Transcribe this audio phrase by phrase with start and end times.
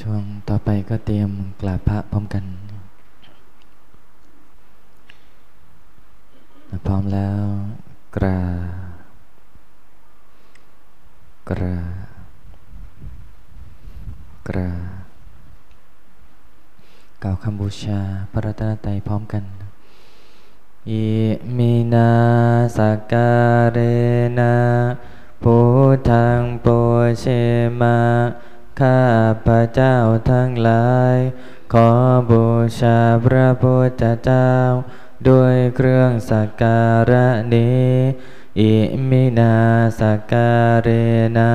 [0.00, 1.30] ช่วงต่อไปก็เตรียม
[1.60, 2.44] กราบพระพร้อมกัน
[6.86, 7.42] พร้อมแล้ว
[8.16, 8.40] กรา
[11.48, 11.76] กรา
[14.48, 14.70] กรา
[17.22, 18.00] กล่าวคำบูชา
[18.32, 19.44] พระรัตนตรัยพร้อมกัน
[20.90, 21.04] อิ
[21.56, 22.10] มินา
[22.76, 22.78] ส
[23.12, 23.32] กา
[23.76, 23.78] ร
[24.34, 24.56] เนะ
[25.42, 25.56] พุ
[25.94, 26.66] ทธังโป
[27.20, 27.24] เช
[27.80, 27.98] มา
[28.80, 29.02] ข้า
[29.46, 29.96] พระเจ้า
[30.30, 31.16] ทั้งหลาย
[31.72, 31.90] ขอ
[32.30, 32.44] บู
[32.80, 34.52] ชาพระพุทธเจ้า
[35.28, 37.90] ด้วยเครื่องสักการะนี้
[38.60, 38.72] อิ
[39.10, 39.56] มินา
[40.00, 40.52] สักกา
[40.86, 41.04] ระ
[41.38, 41.54] นะ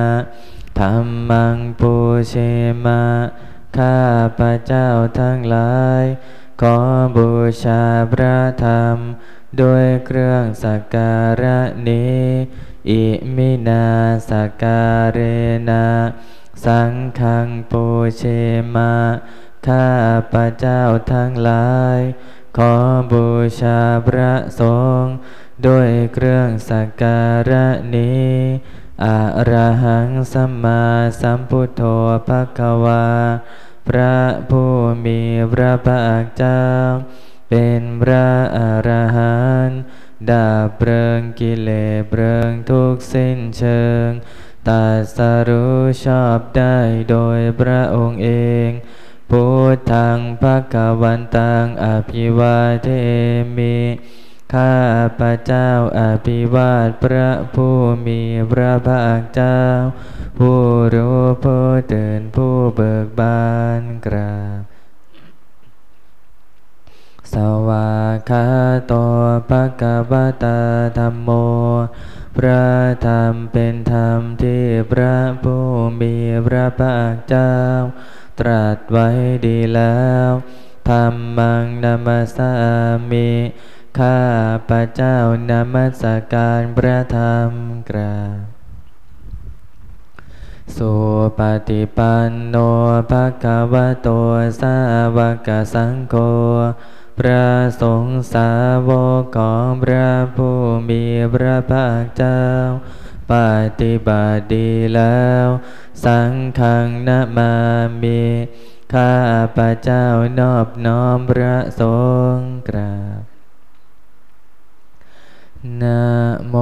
[0.78, 0.96] ธรร
[1.30, 1.94] มังปู
[2.28, 2.34] เช
[2.84, 3.02] มา
[3.78, 4.00] ข้า
[4.38, 4.88] พระเจ้า
[5.20, 6.04] ทั้งหลาย
[6.60, 6.78] ขอ
[7.16, 7.30] บู
[7.62, 7.82] ชา
[8.12, 8.96] พระธรรม
[9.60, 11.58] ด้วยเครื่องสักการะ
[11.88, 12.24] นี้
[12.90, 13.04] อิ
[13.36, 13.86] มินา
[14.30, 14.84] สักกา
[15.16, 15.36] ระ
[15.70, 15.86] นะ
[16.64, 17.84] สังฆังปู
[18.16, 18.22] เช
[18.74, 18.94] มา
[19.66, 19.88] ข้า
[20.32, 21.98] พระเจ้าทั้งหลาย
[22.56, 22.74] ขอ
[23.12, 23.26] บู
[23.60, 24.62] ชาพระส
[25.00, 25.14] งฆ์
[25.66, 27.66] ด้วยเครื่องสักการะ
[27.96, 28.30] นี้
[29.04, 29.20] อะ
[29.50, 30.84] ระหังสัมมา
[31.20, 31.82] สัมพุทโธ
[32.28, 33.06] ภควา
[33.88, 34.16] พระ
[34.50, 34.72] ผู้
[35.04, 35.20] มี
[35.52, 36.64] พระภาคเจ้า
[37.50, 38.58] เป็นพระอ
[38.88, 39.80] รหันต์
[40.30, 41.70] ดาบเริงกิเล
[42.00, 44.08] สเริงทุกสิ้นเชิง
[44.70, 45.18] ตัส
[45.48, 46.76] รู้ชอบได้
[47.10, 48.30] โดยพระองค์เอ
[48.66, 48.68] ง
[49.30, 49.44] พุ
[49.74, 52.88] ทธังภะกวันตังอภิวาเท
[53.56, 53.76] มิ
[54.54, 54.76] ข้า
[55.18, 57.76] พระเจ้าอภิวาทพระผู้
[58.06, 58.20] มี
[58.50, 59.60] พระภาคเจ้า
[60.38, 60.60] ผู้
[60.94, 63.48] รู้ผู้ตื่นผู้เบิกบา
[63.80, 64.60] นกราบ
[67.32, 67.34] ส
[67.68, 68.46] วากขา
[68.86, 68.92] โต
[69.48, 70.12] ภะกว
[70.42, 70.58] ตา
[70.98, 71.30] ธรรมโม
[72.36, 72.64] พระ
[73.06, 75.66] ธรรมเป็นธรรมที่พระผู้
[76.00, 76.14] มี
[76.46, 77.54] พระภาคเจ้า
[78.40, 79.08] ตรัสไว้
[79.46, 80.30] ดีแล้ว
[80.90, 82.52] ธรรมังนามาสา
[83.10, 83.30] มิ
[83.98, 84.20] ข้า
[84.68, 85.16] พระเจ้า
[85.50, 87.50] นามัสการพระธรรม
[87.90, 88.60] กราบ
[90.76, 90.92] สุ
[91.38, 92.56] ปฏิปันโน
[93.10, 94.08] ภะคะวะโต
[94.60, 94.76] สา
[95.16, 96.14] วกสังโฆ
[97.26, 97.48] ระ
[97.82, 98.52] สงฆ์สา
[98.88, 98.90] ว
[99.20, 100.58] กของพระผู้
[100.88, 101.02] มี
[101.34, 102.42] พระภาคเจ้า
[103.30, 103.32] ป
[103.80, 105.46] ฏิบัติดีแล้ว
[106.04, 107.54] สังฆังนามา
[108.02, 108.22] มิ
[108.94, 109.14] ข้า
[109.56, 110.06] พระเจ้า
[110.38, 111.82] นอบน้อมพระส
[112.34, 113.22] งฆ์กราบ
[115.82, 116.02] นะ
[116.48, 116.54] โม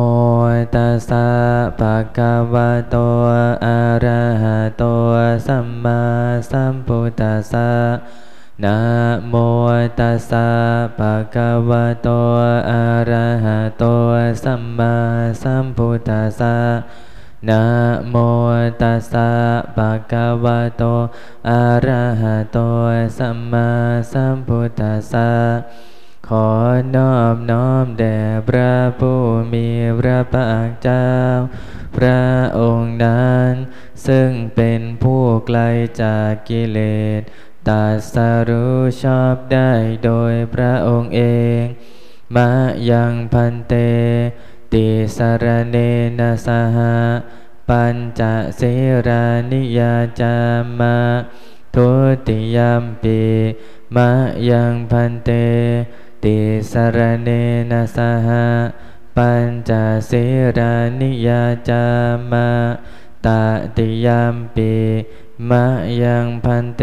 [0.74, 1.28] ตัสสะ
[1.78, 2.96] ภะคะวะโต
[3.66, 4.84] อะระหะโต
[5.46, 6.02] สัมมา
[6.50, 7.70] สัมพุทธัสสะ
[8.64, 8.80] นะ
[9.28, 9.34] โม
[9.98, 10.48] ตัสสะ
[10.98, 12.08] ภะคะวะโต
[12.70, 13.84] อะระหะโต
[14.44, 14.94] สัมมา
[15.42, 16.56] สัมพุทธัสสะ
[17.48, 17.64] นะ
[18.08, 18.14] โม
[18.82, 19.30] ตัสสะ
[19.76, 20.82] ภะคะวะโต
[21.48, 22.58] อะระหะโต
[23.18, 23.68] สัมมา
[24.12, 25.30] สัมพุทธัสสะ
[26.28, 26.48] ขอ
[26.96, 28.18] นอบน้อมแด่
[28.48, 29.20] พระผู้
[29.52, 29.66] มี
[29.98, 31.08] พระภาคเจ้า
[31.96, 32.22] พระ
[32.58, 33.52] องค์นั้น
[34.06, 35.60] ซึ่งเป็นผู้ไกล
[36.02, 36.78] จากกิเล
[37.20, 37.22] ส
[37.66, 38.14] ตัส
[38.48, 39.70] รู้ชอบได้
[40.04, 41.22] โดยพระองค์เอ
[41.60, 41.62] ง
[42.36, 42.50] มา
[42.90, 43.74] ยังพันเต
[44.72, 45.76] ติสารเน
[46.18, 46.78] นะสห
[47.68, 48.22] ปัญจ
[48.56, 48.60] เส
[49.06, 50.36] รานิยาจา
[50.80, 50.96] มา
[51.74, 51.90] ทุ
[52.28, 53.20] ติยมปี
[53.96, 54.10] มา
[54.50, 55.30] ยังพันเต
[56.24, 56.36] ติ
[56.72, 57.30] สารเน
[57.70, 58.28] นะสห
[59.16, 59.70] ปัญจ
[60.06, 60.12] เส
[60.58, 61.84] รานิยาจา
[62.32, 62.48] มา
[63.26, 63.28] ต
[63.76, 64.72] ติยมปี
[65.50, 65.64] มา
[66.02, 66.82] ยังพันเต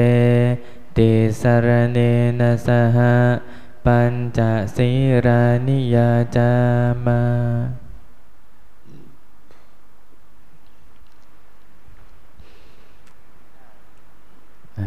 [0.97, 1.11] ติ
[1.41, 1.99] สารเน
[2.39, 2.97] นะสห
[3.85, 4.39] ปัญจ
[4.75, 4.89] ศี
[5.25, 6.51] รานิยาจา
[7.05, 7.21] มา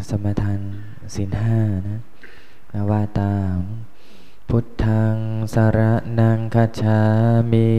[0.09, 0.61] สมทาน
[1.15, 1.99] สินห้านะ
[2.91, 3.59] ว่าตาม
[4.49, 5.17] พุทธัง
[5.55, 5.79] สาร
[6.19, 7.01] นังคาชา
[7.53, 7.71] มี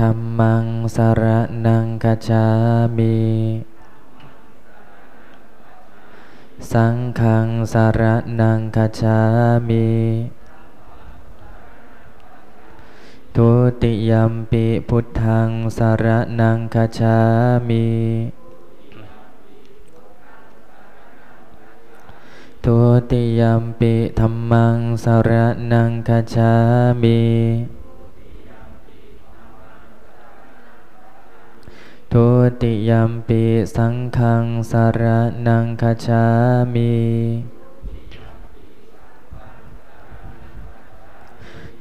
[0.00, 1.24] ธรรมังสาร
[1.66, 2.46] นังคาชา
[2.98, 3.16] มี
[6.72, 8.02] สังฆังสาร
[8.40, 9.18] นังคาชา
[9.68, 9.88] มิ
[13.36, 13.50] ทุ
[13.82, 16.06] ติยมปิพุทธังสาร
[16.40, 17.18] นังคาชา
[17.68, 17.86] มิ
[22.64, 22.78] ทุ
[23.10, 25.30] ติยมปิธรรมังสาร
[25.72, 26.52] นังคาชา
[27.02, 27.83] มิ
[32.18, 32.30] ทุ
[32.62, 33.42] ติยมปิ
[33.76, 34.18] สังฆ
[34.70, 35.02] สาร
[35.46, 36.24] นังคชา
[36.74, 36.94] มี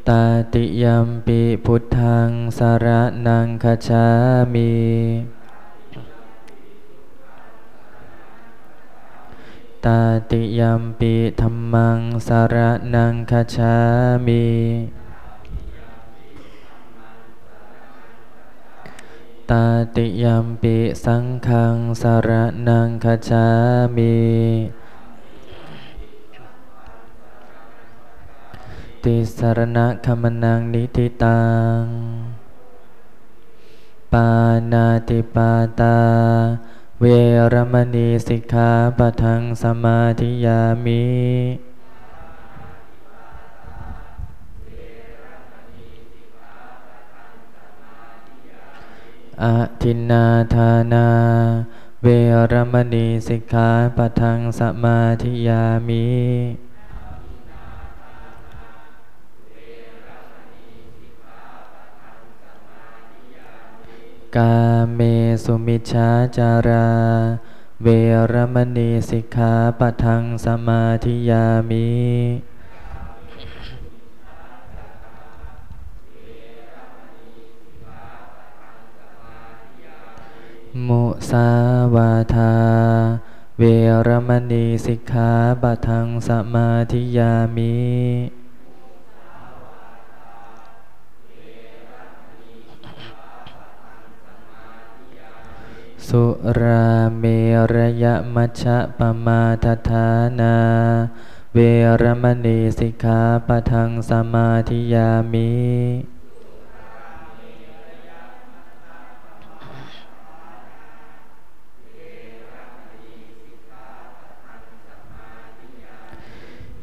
[0.08, 0.24] ตา
[0.54, 2.88] ติยมปิพุทธังสาร
[3.28, 4.06] นังคชา
[4.54, 4.74] มี
[9.86, 12.56] ตาติยมปิธรรมังสาร
[12.96, 13.76] นังคชา
[14.26, 14.44] มี
[19.52, 22.30] ตาติยัมปิสังขังสาร
[22.68, 23.48] นังคชา
[23.96, 24.18] มิ
[29.04, 31.44] ติสารณะคมนังนิติตั
[31.80, 31.82] ง
[34.14, 34.30] ปา
[34.72, 35.98] นาติปาตา
[37.00, 37.06] เว
[37.54, 41.04] รมณีสิกขาปะทังสมาธิยามิ
[49.44, 51.08] อาทินนาธานา
[52.02, 52.08] เว
[52.52, 56.08] รมณีสิกขาปะทังสมาธิยามิ
[64.36, 64.56] กา
[64.96, 65.00] เม
[65.44, 66.90] สุมิชาจารา
[67.84, 67.88] เว
[68.32, 72.53] รมณีสิกขาปะทังสมาธิยามิ
[80.88, 81.50] มุสา
[81.96, 82.54] วาทา
[83.60, 83.64] เว
[84.08, 87.76] รมณีสิกขาปะทังสมาธิยามิ
[96.08, 96.26] สุ
[96.60, 96.88] รา
[97.20, 97.24] เม
[97.74, 100.58] รยมัชฌะปมาทฐานา
[101.54, 101.60] เว
[102.02, 106.13] รมณีสิกขาปทังสมาธิยามิ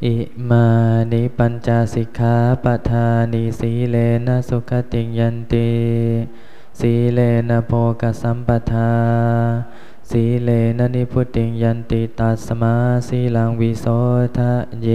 [0.05, 0.15] อิ
[0.49, 0.65] มา
[1.11, 3.95] นิปัญจสิกขาปทานิสีเล
[4.27, 5.71] นะสุขติยันติ
[6.79, 8.91] สีเลนะโพกสัมปทา
[10.09, 12.75] สีเลนะนิพุติยันติตัสมา
[13.07, 13.85] สีลังวิโส
[14.37, 14.87] ทะเย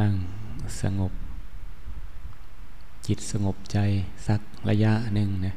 [0.00, 0.14] นั่ง
[0.80, 1.12] สงบ
[3.06, 3.78] จิต สงบใจ
[4.26, 5.56] สักระยะหนึ่งนะ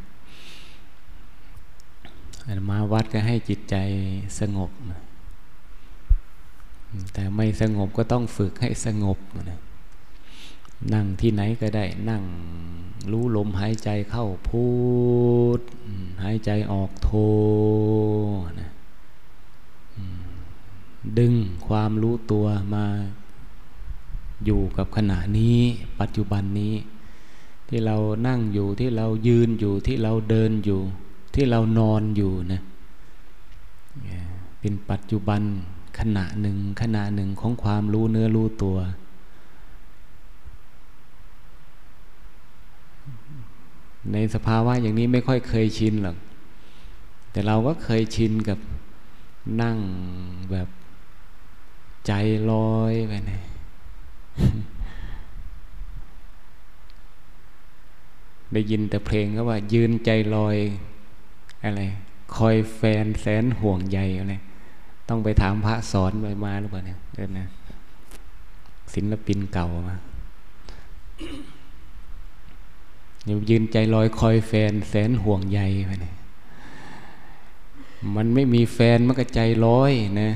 [2.70, 3.76] มาวัดก็ให้จิตใจ
[4.40, 5.00] สงบนะ
[7.14, 9.18] แต่ไม่สงบก็ต้องฝึกให้สงบ
[9.50, 9.60] นะ
[10.94, 12.24] นั่งที่ไหนก็ได้ นั่ง
[13.12, 14.68] รู้ลมหายใจเข้าพู
[15.58, 15.60] ด
[16.24, 17.10] หายใจออกโท
[18.62, 18.70] นะ
[21.18, 21.34] ดึง
[21.68, 22.46] ความรู้ตัว
[22.76, 22.86] มา
[24.46, 25.58] อยู่กับขณะนี้
[26.00, 26.74] ปัจจุบันนี้
[27.70, 27.98] ที่เรา
[28.28, 30.82] นั่งอยู่ที่เรายืนอยู่ที่เราเดินอยู่
[31.36, 32.62] ที่เรานอนอยู่นะ
[34.60, 35.42] เป็นปัจจุบัน
[36.00, 38.78] ขณะหนึ่งขณะหนึ่งของความรู้เนื้อรู้ตัว
[44.12, 46.18] ในสภาวะอย่างนี้ไม่ค่อยเคยชินหรอก
[47.32, 48.60] แต่เราก็เคยชินกับ
[49.62, 49.78] นั่ง
[50.52, 50.68] แบบ
[52.06, 52.12] ใจ
[52.52, 53.42] ลอยไปนะ
[58.53, 60.58] ได้ยินแต่เพลงก็ว่า ยืนใจลอย
[61.63, 61.82] อะไร
[62.36, 64.36] คอยแฟนแสนห่วงใยอะไร
[65.10, 67.48] ต้องไปถามพระสอนไปมาหรือเปล่าเนี่ยเดินนะ
[68.94, 69.98] ศิลปินเก่ามา
[73.50, 76.15] ยืนใจลอยคอยแฟนแสนห่วงใยไปเนี่ย
[78.15, 80.32] มันไม่มีแฟนมันก็ใจลอยนะ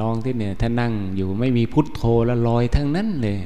[0.00, 3.38] ลองที่เนี่ย ถ้านั่งอยู่ไม่มีพุทโธแล้วลอยทั้งนั้นเลย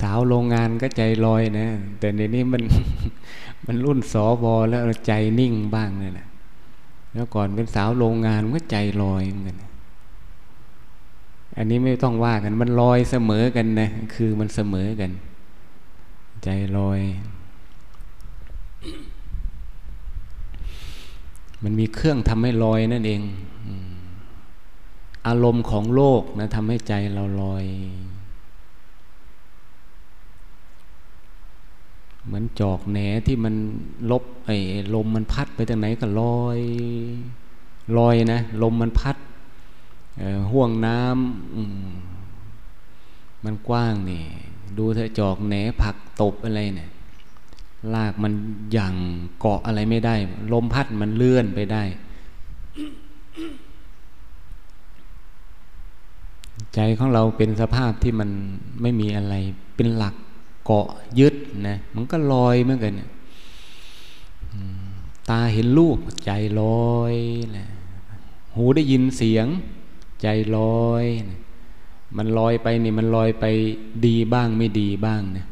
[0.00, 1.66] สาวโรงงานก็ใจลอยนะ
[1.98, 2.62] แต่ในนี้มัน
[3.66, 6.26] มันรุ่นสอบอแล้วใจนิ่งบ้างเลยนะ
[7.14, 9.58] แล้วก่อนเป็นสาวโรงงานมันก็ใจลอยเหมือนกัน
[11.56, 15.10] อันนี้ไม่ต้องว่ากันมันลอยเสมอกันนะคือมันเสมอกัน
[16.44, 17.00] ใจลอย
[21.62, 23.20] มันมีเครื่องทำให้ลอยนั่นเอง
[25.26, 27.64] อารมณ์ของโลกนะทำให้ใจเราลอย
[32.26, 33.54] เหมือนจอกแหนที่มัน
[34.10, 34.56] ลบไอ้
[34.94, 36.60] ลมมันพัดไปทางไหนก็ลอย
[37.98, 39.16] ลอยนะ ลมมันพัด
[40.50, 44.24] ห่วงน้ำมันกว้างนี่
[44.78, 46.90] ดูเถอะจอกแหนผักตบอะไรเนี่ย
[47.94, 48.32] ลากมัน
[48.76, 48.94] ย่ง
[49.38, 50.14] เกาะอะไรไม่ได้
[50.52, 51.82] ลมพัดมันเลื่อนไปได้
[56.74, 58.30] ใจของเราเป็นสภาพที่มัน
[58.82, 59.34] ไม่มีอะไร
[59.76, 60.86] เป็นหลักาะ
[61.20, 61.34] ยึด
[61.68, 62.94] นะมันก็ลอยเหมือนกัน
[65.30, 66.30] ตาเห็นรูปใจ
[66.62, 66.64] ล
[66.94, 67.14] อย
[67.56, 67.66] นะ
[68.54, 69.46] หูได้ยินเสียง
[70.22, 70.26] ใจ
[70.56, 71.38] ลอยนะ
[72.16, 73.44] มันลอยไปนี่มันลอยไป
[74.06, 75.46] ดีบ้างไม่ดีบ้างนะ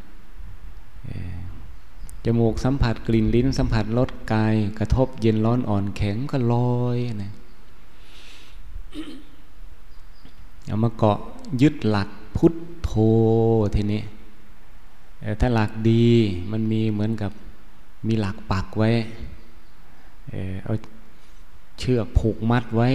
[2.25, 7.31] จมูกสัมผัสกลิ่นลิ้นสัมผัสรสกาย กระทบเย็นร้อนอ่อนแข็งก็ลอยนะ
[10.67, 11.19] เอามาเกาะ
[11.61, 12.91] ยึดหลักพุทโธ
[13.75, 14.01] ทีนี้
[15.39, 16.05] ถ้าหลักดี
[16.51, 17.31] มันมีเหมือนกับ
[18.07, 18.89] มีหลักปักไว้
[20.63, 20.73] เอา
[21.79, 22.89] เชือกผูกมัดไว้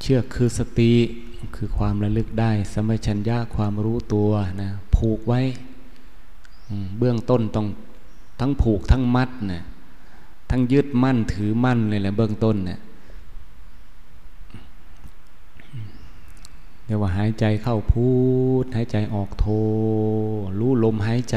[0.00, 0.92] เชือกคือสติ
[1.56, 4.30] คือความระลึกได้ สมัชัญญาความรู้ตัว
[4.62, 5.40] นะผูกไว้
[6.98, 7.66] เบื้องต้นต้อง
[8.40, 9.62] ทั้งผูกทั้งมัดนะ
[10.50, 12.78] ทั้งยึดมั่นถือมั่นเลยแหละเบื้องต้นเนะี่ย
[16.86, 18.10] เรียกว่าหายใจเข้าพู
[18.62, 19.46] ด หายใจออกโท
[20.58, 21.36] รู้ลมหายใจ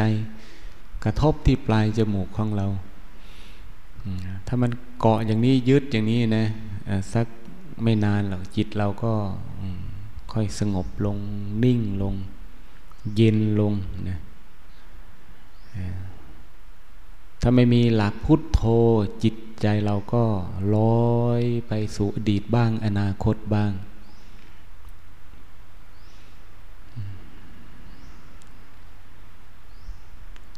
[1.04, 2.68] กระทบที่ปลายจมูกของเรา
[4.48, 6.46] ถ้ามันเกาะอย่างนี้ยึดอย่างนี้นะ
[7.14, 7.28] สัก
[7.84, 9.14] ไม่นานหรอกจิตเราก็
[10.34, 11.18] ค่อยสงบลง
[11.64, 12.16] นิ่งลง
[13.16, 13.74] เย็นลง
[14.10, 14.18] นะ
[17.42, 18.62] ถ้าไม่มีหลักพุทโธ
[19.24, 20.24] จิตใจเราก็
[20.76, 20.78] ล
[21.18, 23.72] อยไปสู่อดีตบ้างอนาคตบ้าง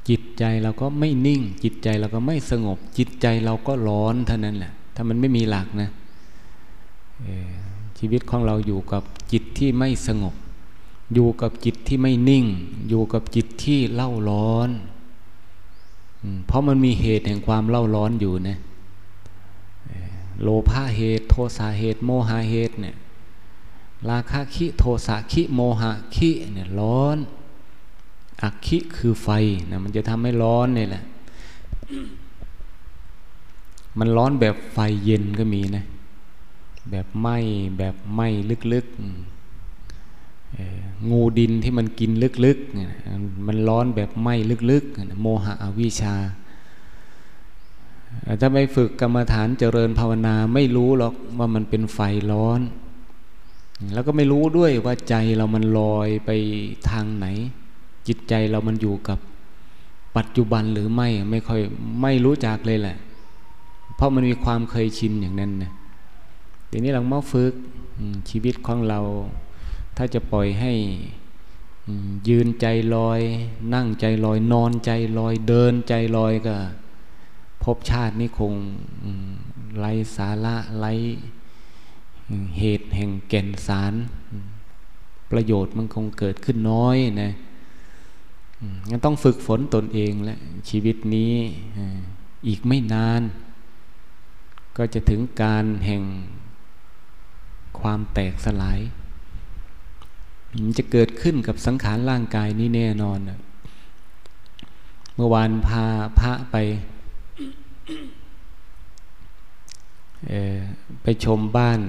[0.10, 5.90] จิตใจเราก็ไม่นิ่ง จิตใจเราก็ไม่สงบ จิตใจเราก็ร้อนเท่านั้นแหละ ถ้ามันไม่มีหลักนะ
[7.98, 10.36] ชีวิตของเราอยู่กับจิตที่ไม่สงบ
[11.14, 12.46] อยู่กับจิตที่ไม่นิ่ง
[12.90, 14.70] อยู่กับจิตที่เล่าร้อน
[16.48, 18.58] เพราะมันมีเหตุแห่งความเล่าร้อนอยู่นะ
[20.42, 22.96] โลภะเหตุ โทสะเหตุ โมหะเหตุเนี่ย
[24.10, 27.18] ราคะคิโทสะคิโมหะคิเนี่ยร้อน
[28.44, 29.30] อักคิคือไฟ
[29.72, 31.04] นะมันจะทำให้ร้อนนี่แหละ
[34.00, 35.84] มันร้อนแบบไฟเย็นก็มีนะ
[36.92, 37.28] แบบไหม
[37.78, 38.22] แบบไหม
[38.74, 38.96] ลึกๆ
[41.10, 42.12] งูดินที่มันกิน
[42.46, 44.28] ลึกๆมันร้อนแบบไหม
[44.72, 46.16] ลึกๆ โมหะอวิชา
[48.40, 52.00] ถ้าไม่ฝึกกรรมฐานเจริญภาวนาไม่รู้หรอกว่ามันเป็นไฟ
[52.32, 52.62] ร้อน
[53.94, 56.30] แล้วก็ไม่รู้ด้วยว่าใจเรามันลอยไป
[56.90, 57.28] ทางไหน
[58.08, 59.20] จิตใจเรามันอยู่กับ
[60.18, 61.62] ปัจจุบันหรือไม่ไม่ค่อย
[62.02, 62.98] ไม่รู้จักเลยแหละ
[63.96, 65.72] เพราะมันมีความเคยชินอย่างนั้นนะ
[66.70, 67.54] ทีนี้เรามาฝึก
[68.30, 69.00] ชีวิตของเรา
[69.98, 70.74] ถ้าจะปล่อยให้
[72.28, 73.20] ยืนใจลอย
[73.74, 76.56] นั่งใจลอย นอนใจลอย เดินใจลอยก็
[77.64, 78.54] พบชาตินี้คง
[79.78, 80.92] ไร้สาระไร้
[82.58, 83.94] เหตุแห่งแก่นสาร
[85.32, 87.32] ประโยชน์มันคงเกิดขึ้นน้อยนะ
[88.90, 90.36] งั้นต้องฝึกฝนตนเองและ
[90.70, 91.34] ชีวิตนี้
[92.48, 93.22] อีกไม่นาน
[94.78, 96.04] ก็จะถึงการแห่ง
[97.80, 98.80] ความแตกสลาย
[100.64, 103.20] มันจะเกิดขึ้นกับสังขารร่างกายนี้แน่นอน
[105.16, 105.86] เมื่อวานพา
[106.20, 106.56] พระไป
[111.04, 111.80] ไปชมบ้าน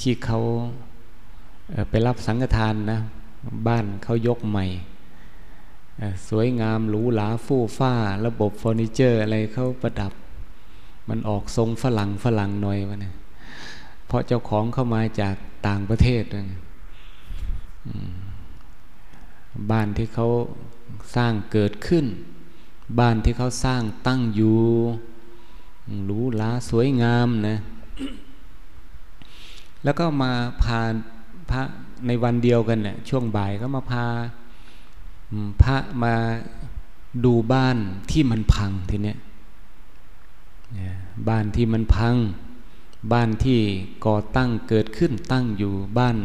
[0.00, 0.40] ที่เขา
[1.90, 3.00] ไปรับสังฆทานนะ
[3.68, 4.66] บ้านเขายกใหม่
[6.28, 7.94] สวยงามหรูหราฟู่ฟ้า
[8.26, 10.12] ระบบเฟอร์นิเจอร์อะไรเขาประดับ
[11.08, 13.14] มันออกทรงฝรั่งฝรั่งหน่อยวะเนี่ย
[14.06, 15.36] เพราะเจ้าของเข้ามาจาก
[15.66, 16.22] ต่างประเทศ
[19.70, 20.26] บ้านที่เขา
[21.16, 22.06] สร้างเกิดขึ้น
[23.00, 24.60] บ้านที่เขาสร้างตั้งอยู่
[26.04, 27.58] หรูหราสวยงามนะ
[29.84, 30.80] แล้วก็มาพา
[31.50, 31.62] พระ
[32.06, 34.06] ในวันเดียวกันเนะี่ยช่วงบ่ายก็มาพา
[35.62, 36.14] พระมา
[37.24, 37.76] ดูบ้าน
[38.10, 39.18] ที่มันพังทีเนี้ย
[41.28, 42.14] บ้านที่มันพัง
[43.12, 43.58] บ้านที่
[44.06, 46.16] ก่อตั้งเกิดขึ้นตั้งอยู่บ้าน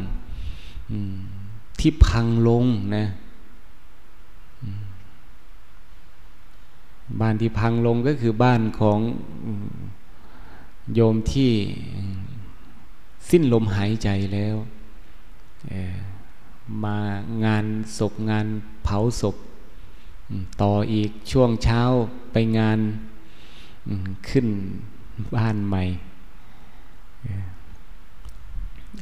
[1.80, 2.66] ที่พังลง
[2.96, 3.06] นะ
[7.22, 9.00] บ้านที่พังลงก็คือบ้านของ
[10.94, 11.52] โยมที่
[13.30, 14.56] สิ้นลมหายใจแล้ว
[16.84, 16.98] มา
[17.46, 17.66] งาน
[17.98, 18.48] ศพงาน
[18.90, 19.36] เผาศพ
[20.62, 21.82] ต่ออีกช่วงเช้า
[22.32, 22.80] ไปงาน
[24.30, 24.48] ขึ้น
[25.36, 25.84] บ้านใหม่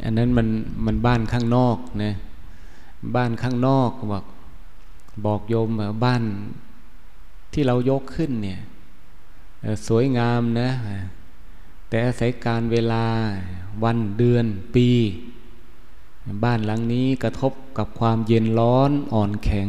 [0.03, 0.47] อันนั้นมัน
[0.85, 2.11] มันบ้านข้างนอกนะ
[3.15, 4.25] บ้านข้างนอกบอก
[5.25, 5.69] บอกโยม
[6.05, 6.23] บ้าน
[7.53, 8.59] ที่เรายกขึ้นเนี่ย
[9.87, 10.69] สวยงามนะ
[11.87, 13.05] แต่อาศัยการเวลา
[13.83, 14.45] วันเดือน
[14.75, 14.89] ปี
[16.43, 19.67] บ้านหลังนี้กระทบกับความเย็นร้อนอ่อนแข็ง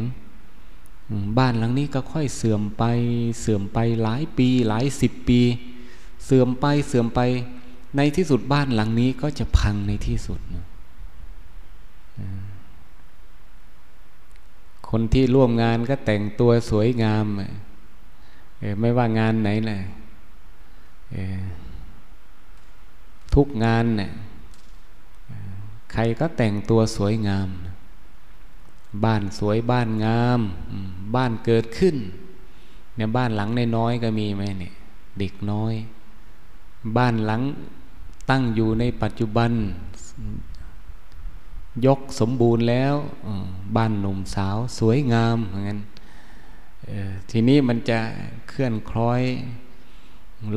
[1.39, 2.85] บ้านหลังนี้ก็ค่อยเสื่อมไป
[3.41, 5.41] เสื่อมไปหลายปีหลายสิบปี
[6.25, 7.21] เสื่อมไปเสื่อมไป
[7.97, 10.41] ในที่สุดบ้านหลังนี้ก็จะพังในที่สุด
[14.89, 17.25] คนที่ร่วมงานก็แต่งตัวสวยงาม
[18.81, 19.81] ไม่ว่างานไหนแหละ
[23.35, 24.11] ทุกงานเนี่ย
[25.93, 27.49] ใครก็แต่งตัวสวยงาม
[29.05, 30.41] บ้านสวยบ้านงาม
[31.17, 31.97] บ้านเกิดขึ้น
[32.97, 34.73] เนี่ยบ้านหลังน้อยๆก็มีไหมเนี่ย
[35.19, 35.75] เด็กน้อย
[36.97, 37.43] บ้านหลัง
[38.31, 39.51] ตั้งอยู่ในปัจจุบัน
[41.87, 42.95] ยกสมบูรณ์แล้ว
[43.77, 45.81] บ้านหนุ่มสาวสวยงามเหมือนกัน
[47.31, 47.99] ทีนี้มันจะ
[48.49, 49.23] เคลื่อนคล้อย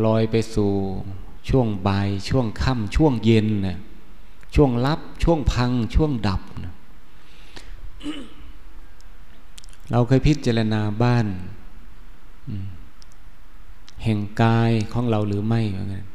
[0.05, 0.71] ลอยไปสู่
[1.49, 3.77] ช่วงบ่ายช่วงค่ำช่วงเย็นนะ
[4.55, 6.73] ช่วงรับช่วงพังช่วงดับนะ
[9.91, 11.25] เราเคยพิจารณาบ้าน
[14.03, 16.05] แห่งกายของเราหรือไม่เหมือนกัน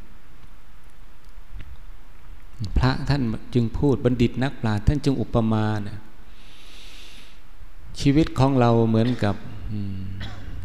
[2.79, 3.23] พระท่าน
[3.55, 5.99] จึงพูดบัณฑิตนักปราชญ์ท่านจึงอุปมานะ
[8.01, 9.37] ชีวิตของเราเหมือนกับ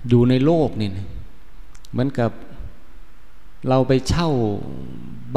[0.10, 0.90] อยู่ในโลกนี่
[1.92, 2.32] เหมือนกับ
[3.70, 4.30] เราไปเช่า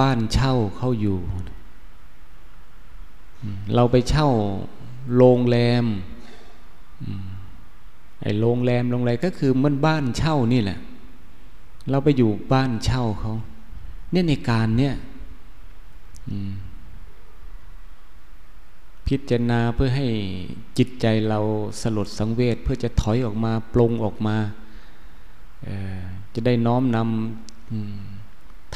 [0.01, 1.19] บ้านเช่าเขาอยู่
[3.75, 4.29] เราไปเช่า
[5.17, 5.85] โรงแรม
[8.23, 10.79] ไอ้โรงแรมโรงแรมก็คือมันบ้านเช่านี่แหละ
[11.91, 13.35] เราไปอยู่บ้านเช่าเขา
[14.11, 14.95] เนี่ยในการเนี่ย
[19.07, 20.07] พิจารณาเพื่อให้
[20.79, 21.39] จิตใจเรา
[21.81, 24.37] สลดสังเวชเพื่อจะถอยออกมาปรงออกมา
[26.35, 28.12] จะได้น้อมนำ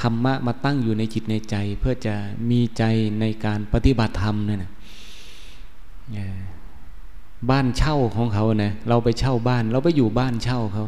[0.01, 2.15] ธรรมะมาตั้งอยู่ในจิตในใจ เพื่อจะ
[2.51, 2.85] มีใจ
[3.21, 4.73] ในการปฏิบัติธรรมนั่นนะ
[7.51, 10.87] บ้านเช่าของเขาเนะเราไปเช่าบ้าน เราไปอยู่บ้านเช่าเขา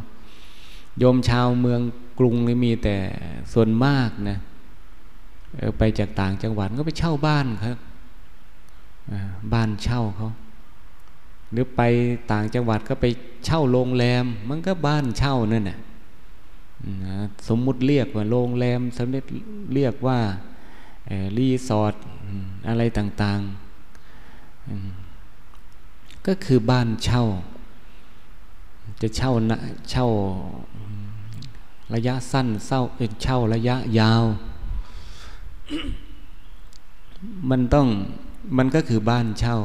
[0.98, 1.80] โยมชาวเมือง
[2.18, 2.96] กรุงนี่มีแต่
[3.52, 4.38] ส่วนมากนะ
[5.78, 7.76] ไปจากต่างจังหวัดก็ไปเช่าบ้านครับ
[9.52, 10.30] บ้านเช่าเขา
[11.52, 11.80] หรือไป
[12.32, 13.06] ต่างจังหวัดก็ไป
[13.44, 15.78] เช่าโรงแรม มันก็บ้านเช่านั่นแหละ
[17.48, 19.24] สมมุติเรียกว่าโรงแรมสำเร็จ
[19.74, 20.18] เรียกว่า
[21.38, 21.94] รีสอร์ท
[22.68, 23.48] อะไรต่างๆ
[26.26, 27.22] ก็คือบ้านเช่า
[29.00, 29.32] จะเช่า
[29.90, 30.06] เช่า
[31.94, 32.80] ระยะสั้นเศร้า
[33.22, 34.24] เช่าระยะยาว
[37.50, 37.86] มันต้อง
[38.56, 39.56] มันก็คือบ้านเช่า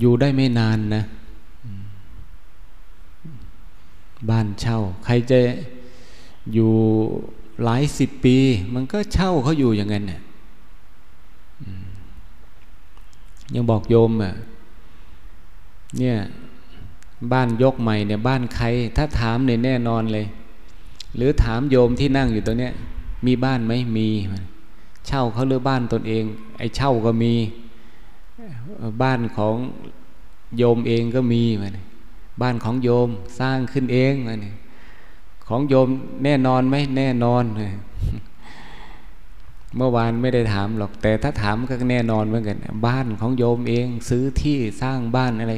[0.00, 1.02] อยู่ได้ไม่นานนะ
[4.30, 5.38] บ้านเช่า ใครจะ
[6.52, 6.72] อยู่
[7.64, 8.36] หลายสิบปี
[8.74, 10.20] มันก็เช่าเขาอยู่อย่างนั้นเนี่ย
[13.54, 14.34] ยังบอกโยมอะ
[15.98, 16.16] เนี่ย
[17.32, 20.26] บ้านยกใหม่เนี่ยบ้านใคร ถ้าถามเนี่ยแน่นอนเลย
[21.16, 22.72] หรือถามโยมที่นั่งอยู่ตรงเนี้ย
[23.26, 24.08] มีบ้านไหมมี
[25.06, 26.24] เช่าเขาหรือบ้านตนเอง
[26.58, 27.32] ไอ้เช่าก็มี
[29.02, 29.54] บ้านของ
[30.58, 31.78] โยมเองก็มีมัน
[32.40, 33.08] บ้านของโยม
[33.40, 34.44] สร้างขึ้นเองมัน
[35.48, 35.88] ของโยม
[36.24, 37.44] แน่นอนไหมแน่นอน
[39.76, 45.56] เมื่อวานไม่ได้ถามหรอก แต่ถ้าถามก็แน่นอนเหมือนกัน บ้านของโยมเองซื้อที่สร้างบ้านอะไร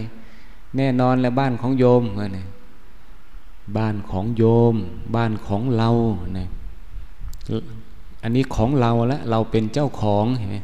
[0.76, 2.38] แน่นอนแล้วบ้านของโยมมัน
[3.76, 4.74] บ้านของโยม
[5.16, 5.90] บ้านของเรา
[6.37, 6.48] เนี่ย
[8.22, 10.56] อันนี้ของเราแล้วเราเป็นเจ้าของเห็นไหม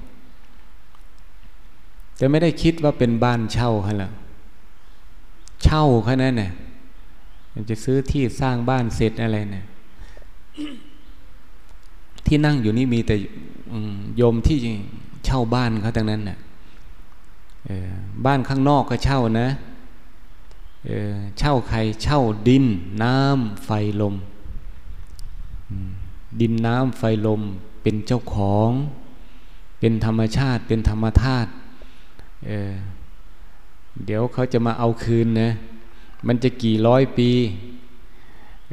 [2.17, 4.13] แต่ไม่ได้คิดว่าเป็นบ้านเช่าเขาแล้ว
[5.65, 6.51] เช่าแค่นั้นเนี่ย
[7.71, 9.65] จะซื้อที่สร้างบ้านเสร็จอะไรเนี่ย
[12.27, 13.17] ที่นั่งอยู่นี่มีแต่
[14.17, 14.59] โยมที่
[15.25, 16.39] เช่าบ้านเขาทั้งนั้นน่ะ
[18.25, 19.49] บ้านข้างนอกก็เช่านะ
[21.39, 22.65] เช่าใครเช่าดิน
[23.03, 23.71] น้ำไฟ
[24.01, 24.15] ลม
[26.41, 27.41] ดินน้ำไฟลม
[27.83, 28.71] เป็นเจ้าของ
[29.79, 31.51] เป็นธรรมชาติ เป็นธรรมธาตุ
[34.07, 35.51] เดี๋ยวเขาจะมาเอาคืนนะ
[36.27, 37.31] มันจะกี่ร้อยปี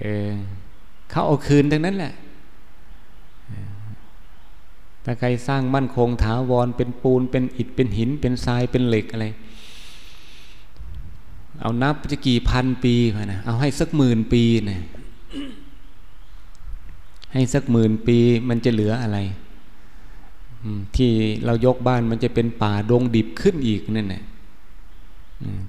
[0.01, 0.29] เออ
[1.09, 2.13] เขาเอาคืนทั้งนั้นแหละ
[5.03, 9.27] ถ้าใครสร้างมั่นคงถาวรเป็นปูนเป็นอิฐเป็นหิน เป็นทรายเป็นเหล็กอะไร
[11.61, 12.95] เอานับจะกี่พันปี
[13.31, 14.79] นะเอาให้สักหมื่นปีนะ
[17.33, 18.17] ให้สักหมื่นปี
[18.49, 19.17] มันจะเหลืออะไร
[20.95, 21.11] ที่
[21.45, 24.23] เรายกบ้านมันจะเป็นป่าดงดิบขึ้นอีกนั่นแหละ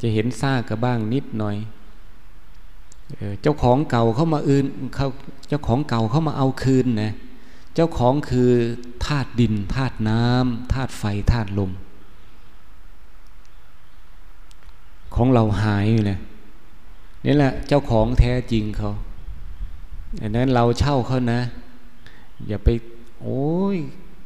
[0.00, 1.56] จะเห็นซากกับบ้างนิดหน่อย
[3.42, 5.08] เจ้าของเก่าเข้ามาอื่นเขา
[5.48, 7.12] เจ้าของเก่าเข้ามาเอาคืนนะ
[7.74, 8.50] เจ้าของคือ
[9.04, 11.02] ธาตุดินธาตุน้ำธาตุไฟ
[11.32, 11.70] ธาตุลม
[15.14, 16.18] ของเราหายอยู่เลย
[17.26, 18.92] นี่แหละเจ้าของแท้จริงเขา
[20.20, 21.40] อันนั้นเราเช่าเขานะ
[22.48, 22.68] อย่าไป
[23.22, 23.76] โอ้ย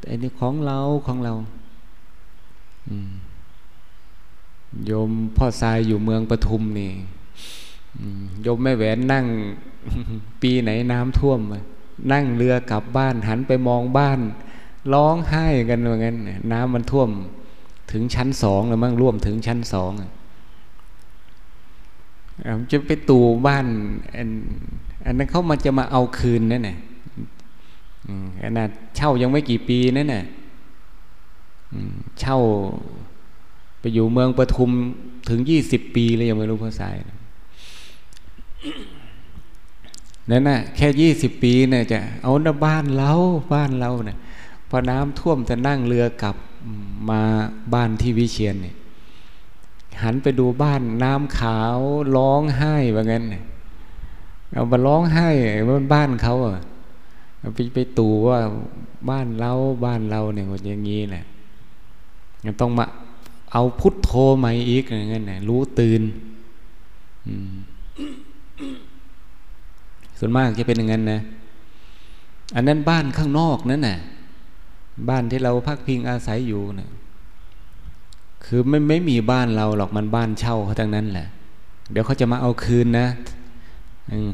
[0.07, 1.33] ไอ้นี่ของเราของเรา
[4.87, 6.93] โยมพ่อทรายอยู่เมืองปทุมนี่
[8.43, 9.27] โยมแม่แหวนนั่ง
[10.43, 11.41] ปีไหนน้ำท่วม
[12.13, 14.21] นั่งเรือกลับบ้านหันไปมองบ้าน
[14.93, 16.17] ร้องไห้กันว่างั้น
[16.53, 17.11] น้ำมันท่วม
[17.93, 19.93] ถึงชั้นสองแล้วมั้งร่วมถึงชั้นสอง
[22.71, 23.67] จะไปตูบ้าน
[24.17, 24.29] อัน
[25.07, 26.79] อันนั้นเขามาจะมาเอาคืนนั่นแหละ
[28.43, 30.25] ขนาดเช่ายังไม่กี่ปีนั่นน่ะ
[32.21, 32.39] เช่า
[33.83, 34.71] ไปอยู่เมืองปทุม
[35.29, 36.89] ถึงยี่สิบปีเลยยังไม่รู้ภาษา
[40.31, 43.13] นั่นน่ะแค่ยี่สิบปีเนี่ยจะเอาหน้าบ้านเรา
[43.55, 44.17] บ้านเราเนี่ย
[44.69, 46.37] พอน้ำท่วมจะนั่งเรือกลับ
[47.11, 47.21] มา
[47.75, 48.75] บ้านที่วิเชียนเนี่ย
[50.03, 51.79] หันไปดูบ้านน้ำขาว
[52.17, 53.25] ร้องไห้ว่างั้น
[54.53, 55.29] เอามาร้องไห้
[55.69, 56.57] ว่าบ้านเขาอะ
[57.55, 58.39] ไปไปตู่ว่า
[59.11, 59.53] บ้านเรา
[59.85, 61.25] บ้านเราเนี่ยอย่างนี้แหละ
[62.45, 62.87] ยังต้องมา
[63.53, 66.03] เอาพุทโธใหม่อีกอย่างนั้นนะรู้ตื่น
[70.19, 71.21] ส่วนมากจะเป็นอย่างนั้นนะ
[72.55, 73.99] อันนั้นบ้านข้างนอกนั่นน่ะ
[75.09, 76.91] บ้านที่เราพักพิงอาศัยอยู่นะ
[78.45, 81.27] คือไม่ไม่มีบ้านเราหรอกมันบ้านเช่าเขาทั้งนั้นแหละ
[81.91, 83.07] เดี๋ยวเขาจะมาเอาคืนนะ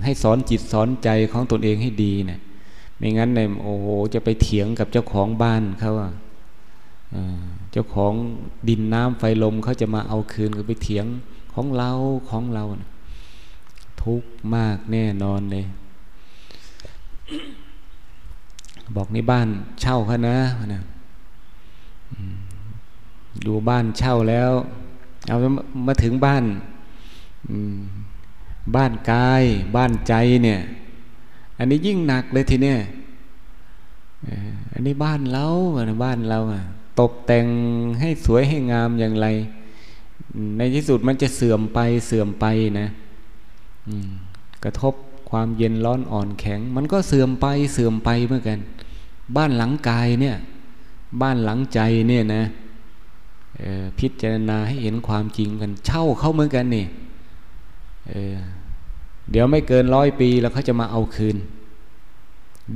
[0.05, 2.39] ให้สอนจิตสอนใจของตนเองให้ดีนะ
[2.97, 6.11] ไม่งั้นเนี่ยโอ้โหจะไปเถียงกับเจ้าของบ้านเขาอะ
[7.73, 8.13] เจ้าของ
[8.69, 11.07] ดินน้ำไฟลมเขาจะมาเอาคืนก็ไปเถียง
[11.55, 11.91] ของเรา
[12.31, 12.65] ของเรา
[14.03, 15.65] ทุกข์มากแน่นอนเลย
[18.97, 19.49] บอกนี่บ้าน
[19.81, 20.39] เช่าเขานะ
[20.75, 20.83] นะ
[23.47, 24.51] ดูบ้านเช่าแล้ว
[25.29, 25.37] เอา
[25.87, 26.45] มาถึงบ้าน
[28.77, 29.45] บ้านกาย
[29.77, 30.61] บ้านใจเนี่ย
[31.59, 32.79] อันนี้ยิ่งหนักเลยทีเนี้ย
[34.73, 35.47] อันนี้บ้านเรา
[36.05, 36.39] บ้านเรา
[37.01, 37.47] ตกแต่ง
[38.01, 39.27] ให้สวยให้งามอย่างไร
[40.57, 42.47] ในที่สุดมันจะเสื่อมไปเสื่อมไป
[42.81, 42.89] นะ
[44.65, 44.95] กระทบ
[45.31, 48.59] ความเย็นร้อนอ่อนแข็ง มันก็เสื่อมไปเสื่อมไปเหมือนกัน
[49.37, 50.37] บ้านหลังกายเนี่ย
[51.23, 52.43] บ้านหลังใจเนี่ยนะ
[53.99, 56.87] พิจารณาให้เห็นความจริงกันเช่าเข้าเหมือนกันนี่
[58.09, 61.37] เเดี๋ยวไม่เกินร้อยปีแล้วเขาจะมาเอาคืน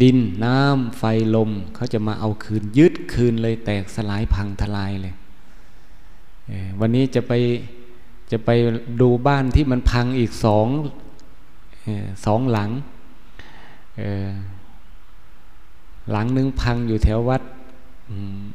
[0.00, 1.02] ดินน้ำไฟ
[1.34, 5.14] ลมเขาจะมาเอาคืนยึดคืนเลยแตกสลายพังทลายเลย
[6.80, 7.32] วันนี้จะไป
[8.32, 8.50] จะไป
[9.00, 10.68] ดูบ้านที่มันพังอีกสอง
[12.26, 12.70] สองหลัง
[16.10, 17.42] หลังนึงพังอยู่แถววัด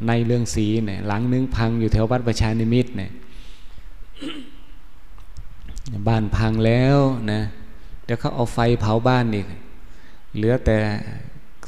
[0.07, 3.11] ในเรื่องสีเนี่ยหลังนึงพังอยู่แถววัดประชานิมิตเนี่ย
[6.07, 6.97] บ้านพังแล้ว
[7.31, 7.41] นะ
[8.05, 9.47] เดี๋ยวเขาเอาไฟเผาบ้านอีก
[10.35, 10.77] เหลือแต่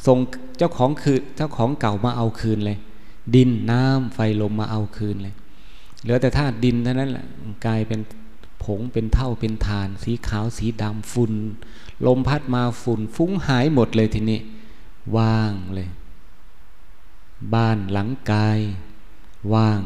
[0.06, 0.18] ทรง
[0.58, 2.78] เจ้าของคือเจ้าของเก่ามาเอาคืนเลย
[3.36, 5.36] ดินน้ำไฟลมมาเอาคืนเลย
[6.02, 7.26] เหลือแต่ธาตุดินเท่านั้นแหละ
[7.66, 8.00] กลายเป็น
[8.64, 11.34] ผงเป็นเท่าเป็นฐาน สีขาวสีดำฝุ่น
[12.06, 14.40] ลมพัดมาฝุ่น ฟุ้งหายหมดเลยทีนี้
[15.18, 15.90] ว่างเลย
[17.54, 18.60] บ้านหลังกาย
[19.54, 19.80] ว่าง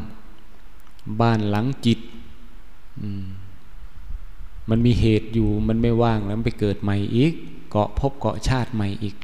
[1.20, 1.98] บ้านหลังจิต
[4.70, 7.32] มันมีเหตุอยู่มันไม่ว่างแล้วไปเกิดใหม่อีก
[7.70, 9.14] เกาะพบเกาะชาติใหม่อีก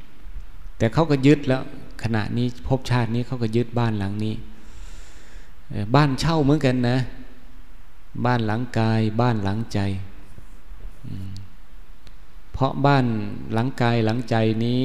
[0.80, 1.62] แต่เขาก็ยึดแล้ว
[2.02, 4.34] ขณะนี้พบชาตินี้เขาก็ยึดบ้านหลังนี้
[5.94, 6.98] บ้านเช่าเหมือนกันนะ
[8.26, 9.78] บ้านหลังกายบ้านหลังใจ
[12.52, 13.04] เพราะบ้าน
[13.52, 14.84] หลังกายหลังใจนี้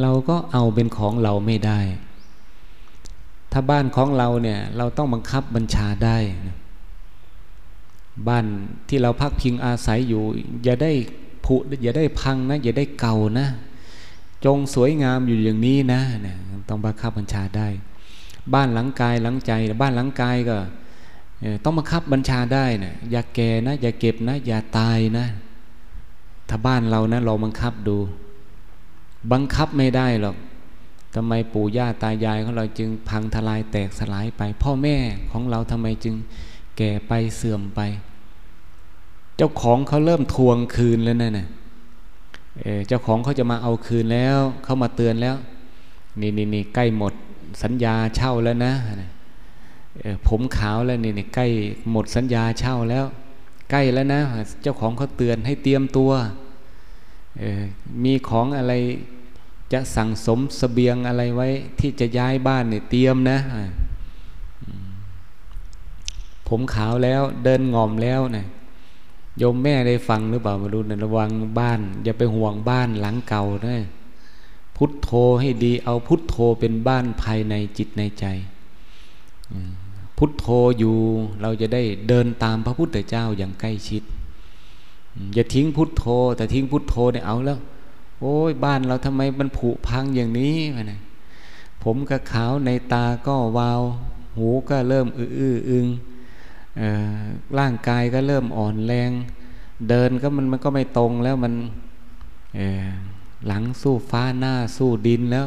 [0.00, 1.80] เราก็เอาเป็นของเราไม่ได้
[3.52, 6.16] ถ้าบ้านของเราเนี่ย เราต้องบังคับบัญชาได้
[8.28, 8.44] บ้าน
[8.88, 10.22] ที่เราพักพิงอาศัยอยู่
[10.64, 10.92] อย่าได้
[11.44, 13.48] ผุอย่าได้พังนะ อย่าได้เก่านะ
[14.44, 16.36] จงสวยงามอยู่อย่างนี้นะเนี่ย
[16.68, 17.68] ต้องบังคับบัญชาได้
[18.54, 19.52] บ้านหลังกายหลังใจ
[19.82, 20.56] บ้านหลังกายก็
[21.64, 25.26] ต้องมาคับบัญชาได้นะอย่าแก่นะ อย่าเก็บนะ อย่าตายนะ
[26.48, 27.98] ถ้าบ้านเรานะเราบังคับดู
[29.32, 30.36] บังคับไม่ได้หรอก
[31.14, 34.96] ทำไมปู่ย่าตายายของเราจึงพังทลายแตกสลายไป พ่อแม่
[35.32, 36.14] ของเราทำไมจึง
[36.78, 37.80] แก่ไปเสื่อมไป
[39.38, 41.46] เจ้าของเขาเริ่มทวงคืนแล้วนะ่ะ
[42.88, 45.36] เจ้าของเขาจะมาเอาคืนแล้วเขามาเตือนแล้ว
[46.20, 47.12] นี่นี่นี่ใกล้หมด
[47.62, 48.72] สัญญาเช่าแล้วนะ
[50.28, 51.46] ผมขาวแล้วนี่นี่ใกล้
[51.90, 53.04] หมดสัญญาเช่าแล้ว
[53.70, 54.20] ใกล้แล้วนะ
[54.62, 56.10] เจ้าของเขาเตือนให้เตรียมตัว
[58.04, 58.72] มีของอะไร
[59.72, 61.48] จะสั่งสมสเสบียงอะไรไว้
[61.80, 63.38] ที่จะย้ายบ้านเนี่ยเตรียมนะ
[66.48, 68.46] ผมขาวแล้วเดินงอมแล้วเนะ
[69.38, 73.76] โยมแม่ได้ฟังหรือเปล่ามาดูนะระวังบ้าน อย่าไปห่วงบ้านหลังเก่านะ
[74.76, 78.24] พุทโธให้ดี เอาพุทโธเป็นบ้านภายในจิตในใจ
[80.18, 80.46] พุทโธ
[80.78, 80.96] อยู่
[81.40, 84.02] เราจะได้เดินตามพระพุทธเจ้าอย่างใกล้ชิด
[85.34, 86.04] อย่าทิ้งพุทโธ
[86.36, 87.58] แต่ทิ้งพุทโธเนี่ยเอาแล้ว
[88.20, 90.56] โอ้ยบ้านเราทำไมมันผุพังอย่างนี้
[90.92, 91.00] นะ
[91.84, 93.82] ผมก็ขาวในตาก็วาว
[94.36, 95.86] หูก็เริ่มอื้ออึง
[97.58, 99.10] ร่างกายก็เริ่มอ่อนแรง
[99.88, 101.54] เดินก็มันมันก็ไม่ตรงแล้วมัน
[103.46, 105.46] หลังสู้ฟ้าหน้าสู้ดินแล้ว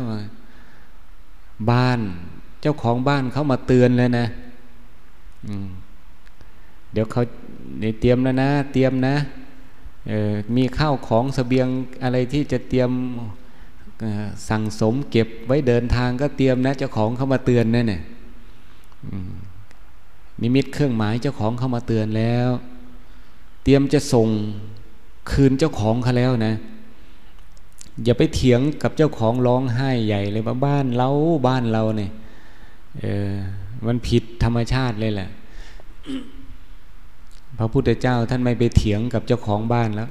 [1.70, 2.00] บ้าน
[2.62, 4.26] เจ้าของบ้านเขามาเตือนเลยนะ
[6.91, 7.24] เดี๋ยวเขา
[8.02, 9.15] เตรียมแล้วนะ เตรียมนะ
[10.56, 11.67] มีข้าวของสเสบียง
[12.04, 12.91] อะไรที่จะเตรียม
[14.50, 18.02] สั่งสมเก็บไว้เดินทางก็เตรียมนะเจ้าของเขามาเตือนนะเนี่ย
[20.41, 22.49] นิมิตเครื่องหมายเจ้าของเข้ามาเตือนแล้ว
[23.63, 24.27] เตรียมจะส่ง
[25.32, 26.56] คืนเจ้าของเขาแล้วนะ
[28.04, 31.10] อย่าไปเถียงกับเจ้าของร้องไห้ใหญ่เลยว่าบ้านเรา
[31.47, 32.12] บ้านเราเนี่ย
[32.99, 33.32] เออ
[33.88, 35.30] มันผิดธรรมชาติเลยแหละ
[37.58, 40.10] พระพุทธเจ้าท่านไม่ไปเถียงกับเจ้าของบ้านแล้ว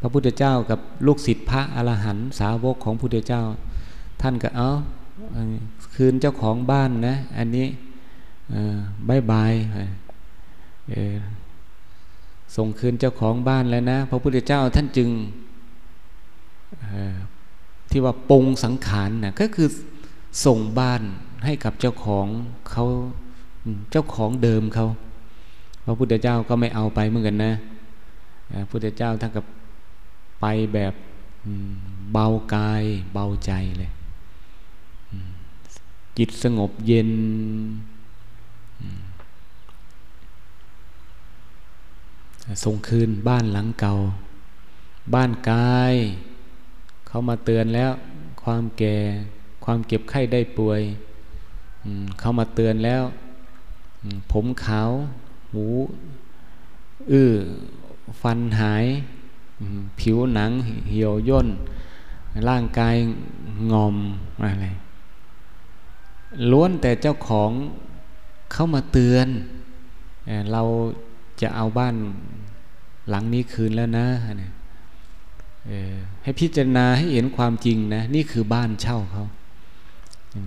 [0.00, 3.42] พระพุทธเจ้ากับลูกศิษย์พระอรหันต์สาวกของพุทธเจ้า
[4.22, 4.70] ท่านก็เอา
[5.94, 7.66] คืนเจ้าของบ้านนะ อันนี้
[9.08, 9.52] บายบาย
[12.56, 15.08] ส่งคืนเจ้าของบ้านแล้วนะ พระพุทธเจ้าท่านจึง
[17.90, 19.68] ที่ว่าปงสังขารนะก็คือ
[20.46, 21.02] ส่งบ้าน
[21.44, 22.26] ให้กับเจ้าของ
[22.70, 22.84] เขา
[23.90, 24.86] เจ้าของเดิมเขา
[25.84, 27.52] พระพุทธเจ้าก็ไม่เอาไปเหมือนกันนะ
[28.52, 29.44] พระพุทธเจ้าท่านกับ
[30.40, 30.94] ไปแบบ
[32.12, 33.90] เบากายเบาใจเลย
[36.18, 37.10] จิตสงบเย็น
[42.64, 43.94] ส่งคืนบ้านหลังเก่า
[45.14, 45.94] บ้านกาย
[47.06, 47.92] เขามาเตือนแล้ว
[48.42, 48.96] ความแก่
[49.64, 50.80] ความเก็บไข้ได้ป่วย
[52.18, 53.02] เขามาเตือนแล้ว
[54.32, 54.90] ผมขาว
[55.52, 55.64] หู
[57.10, 57.30] อื้อ
[58.20, 58.84] ฟันหาย
[60.00, 60.50] ผิวหนัง
[60.90, 61.48] เหี่ยวย่น
[62.48, 62.96] ร่างกาย
[63.72, 63.96] งอม
[64.42, 64.66] อะไร
[66.50, 67.50] ล้วนแต่เจ้าของ
[68.52, 69.28] เข้ามาเตือน
[70.52, 70.62] เรา
[71.42, 71.94] จะเอาบ้าน
[73.08, 74.06] หลังนี้คืนแล้วนะ
[76.22, 79.24] ให้พิจารณาให้เห็นความจริงนะ นี่คือบ้านเช่าเขา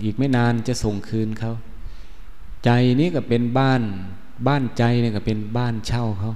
[0.04, 1.52] อีกไม่นานจะส่งคืนเขา
[2.64, 3.82] ใจนี้ก็เป็นบ้าน
[4.46, 6.32] บ้านใจเนี่ยก็เป็นบ้านเช่าเขา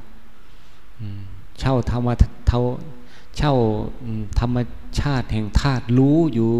[1.60, 2.08] เช่าธรรม
[2.48, 2.62] เท่า
[3.36, 3.54] เช่า
[4.38, 4.56] ธรรม
[4.98, 6.54] ชาติแห่งธาตุรู้อยู่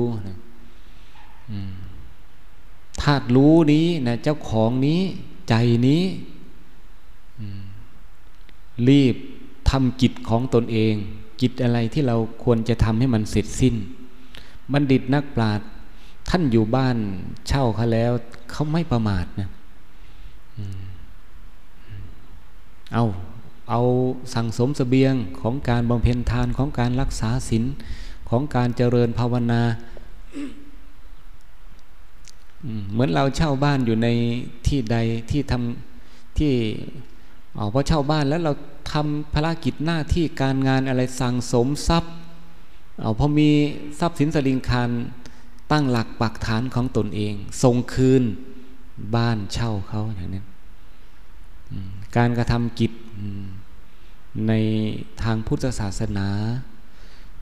[3.03, 5.01] ธาตุรู้นี้นะเจ้าของนี้
[5.49, 5.55] ใจ
[5.87, 6.03] นี้
[8.89, 9.17] รีบ
[9.71, 10.95] ทำกิจของตนเอง
[11.41, 13.75] กิจอะไรที่เราควรจะทำให้มันเสร็จสิ้น
[14.73, 15.69] บัณฑิตนักปราชญ์
[16.31, 16.97] ท่านอยู่บ้าน
[17.49, 18.13] เช่าเขาแล้ว
[18.51, 19.49] เขาไม่ประมาทนะ
[22.95, 23.05] เอา
[23.71, 23.83] เอา
[24.35, 27.65] สั่งสมสเสบียงของการบำเพ็ญทานของการรักษาศีล
[28.29, 29.63] ของการเจริญภาวนา
[32.93, 34.09] เหมือนเราเช่าบ้านอยู่ใน
[34.67, 34.97] ที่ใด
[35.31, 36.53] ที่ทำที่
[37.63, 38.53] อ๋อพอเช่าบ้านแล้วเรา
[38.93, 42.13] ทำภารกิจหน้าที่การงานอะไรสั่งสมทรัพย์
[43.01, 43.51] เอาพอมี
[44.01, 44.89] ทรัพย์สินสลิงคาร
[45.73, 48.23] ตั้งหลักปักฐานของตนเองส่งคืน
[49.17, 50.43] บ้านเช่าเขาอย่างนี้
[52.17, 52.93] การกระทำกิจ
[54.49, 54.53] ใน
[55.23, 56.29] ทางพุทธศาสนา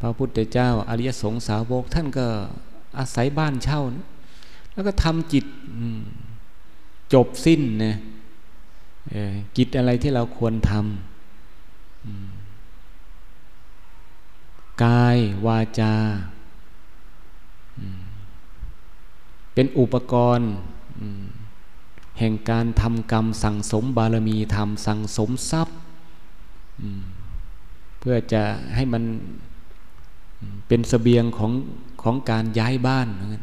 [0.00, 2.26] พระพุทธเจ้าอริยสงสาวกท่านก็
[2.98, 3.80] อาศัยบ้านเช่า
[4.72, 5.44] แล้วก็ทำจิต
[7.12, 7.96] จบสิ้นนะ
[9.56, 10.82] กิจอะไรที่เราควรทำ
[14.84, 15.94] กายวาจา
[19.54, 20.50] เป็นอุปกรณ์
[22.18, 25.76] แห่งการทำกรรมสั่งสมบารมีทำสั่งสมทรัพย์
[27.98, 28.42] เพื่อจะ
[28.74, 29.02] ให้มัน
[30.68, 31.52] เป็นสเสบียงของ
[32.02, 33.42] ของการย้ายบ้านเหมือนกัน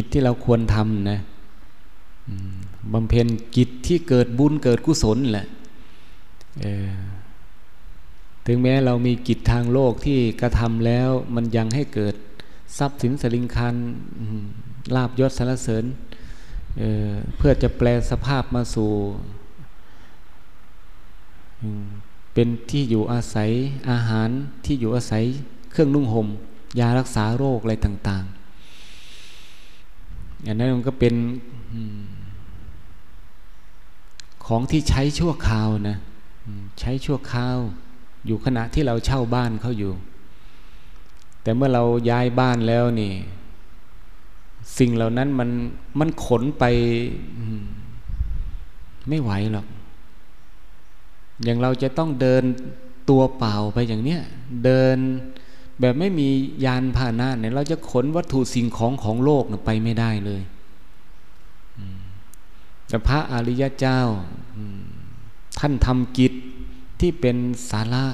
[0.00, 1.20] กิจที่เราควรทำนะ
[2.92, 3.26] บำเพ็ญ
[3.56, 5.46] กิจที่เกิดบุญเกิดกุศลแหละ
[8.46, 12.14] ถึงแม้เรามีกิจทางโลกที่กระทำแล้วมันยังให้เกิด
[12.78, 13.74] ทรัพย์สินสลิงคัน
[14.94, 15.84] ลาบยศสารเสริญ
[16.78, 18.90] เเพื่อจะแปลสภาพมาสู่
[22.32, 23.50] เป็นที่อยู่อาศัย
[23.90, 24.28] อาหาร
[24.64, 25.24] ที่อยู่อาศัย
[25.70, 26.28] เครื่องนุ่งหม่ม
[26.78, 28.24] ยารักษาโรคอะไรต่าง
[30.42, 31.14] อย่างนั้นมันก็เป็น
[34.46, 35.98] ของที่ใช้ชั่วคราวนะ
[36.80, 37.56] ใช้ชั่วคราว
[38.26, 39.92] อยู่ขณะที่เราเช่าบ้านเขาอยู่
[41.42, 43.12] แต่เมื่อเราย้ายบ้านแล้วนี่
[44.78, 45.50] สิ่งเหล่านั้นมัน
[45.98, 46.64] มันขนไป
[49.08, 49.66] ไม่ไหวหรอก
[51.44, 52.42] อย่างเราจะต้องเดิน
[53.10, 54.22] ตัวเปล่าไปอย่างเนี้ย
[54.64, 54.96] เดิน
[55.80, 56.28] แบบไม่มี
[56.64, 60.42] ยานพาหนะเนี่ยเราจะขนวัตถุสิ่งของของโลกไปไม่ได้เลย
[62.88, 64.00] แต่พระอริยเจ้า
[65.58, 66.32] ท่านทำกิจ
[67.00, 67.36] ที่เป็น
[67.70, 68.06] สาระ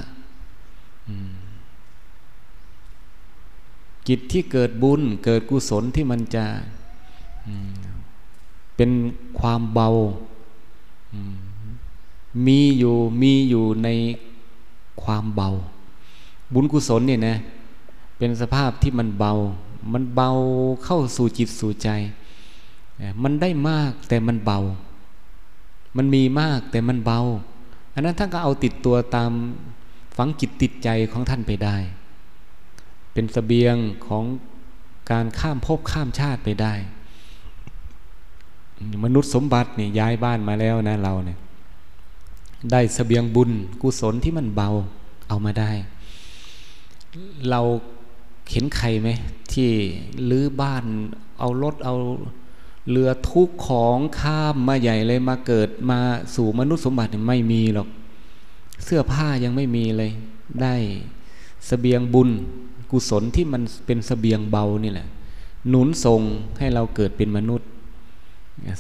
[4.09, 6.45] กิจที่เกิดบุญเกิดกุศลที่มันจะ
[8.77, 8.91] เป็น
[9.39, 9.89] ความเบา
[12.47, 13.89] มีอยู่มีอยู่ใน
[15.03, 15.49] ความเบา
[16.53, 17.37] บุญกุศลเนี่ยนะ
[18.25, 19.33] เป็นสภาพที่มันเบา
[19.93, 20.31] มันเบา
[20.85, 21.89] เข้าสู่จิตสู่ใจ
[23.22, 24.59] มันได้มากแต่มันเบา
[25.97, 27.20] มันมีมากแต่มันเบา
[27.95, 29.33] อันนั้นท่านก็เอาติดตัวตาม
[30.16, 31.77] ฝังจิตติดใจของท่านไปได้
[33.12, 34.25] เป็นสเสบียงของ
[35.11, 36.75] การข้ามภพข้ามชาติไปได้
[39.05, 41.39] มนุษย์สมบัติเนี่ยย้ายบ้านมาแล้วนะเราเนี่ย
[42.72, 43.51] ได้สเสบียงบุญ
[43.83, 44.68] กุศลที่มันเบา
[45.29, 45.70] เอามาได้
[47.51, 47.62] เรา
[48.51, 49.09] เห็นใครไหม
[49.53, 49.70] ที่
[50.30, 50.84] ลื้อบ้าน
[51.38, 51.95] เอารถเอา
[52.90, 55.99] เรือทุกของข้ามมาใหญ่เลยมาเกิดมา
[56.34, 57.88] สู่มนุษย์สมบัติไม่มีหรอก
[58.84, 60.11] เสื้อผ้ายังไม่มีเลย
[60.62, 60.74] ได้
[61.68, 62.30] สเสบียงบุญ
[62.90, 65.09] กุศลที่มันเป็นสเสบียงเบานี่แหละ
[65.68, 66.20] หนุนส่ง
[66.59, 67.68] ให้เราเกิดเป็นมนุษย์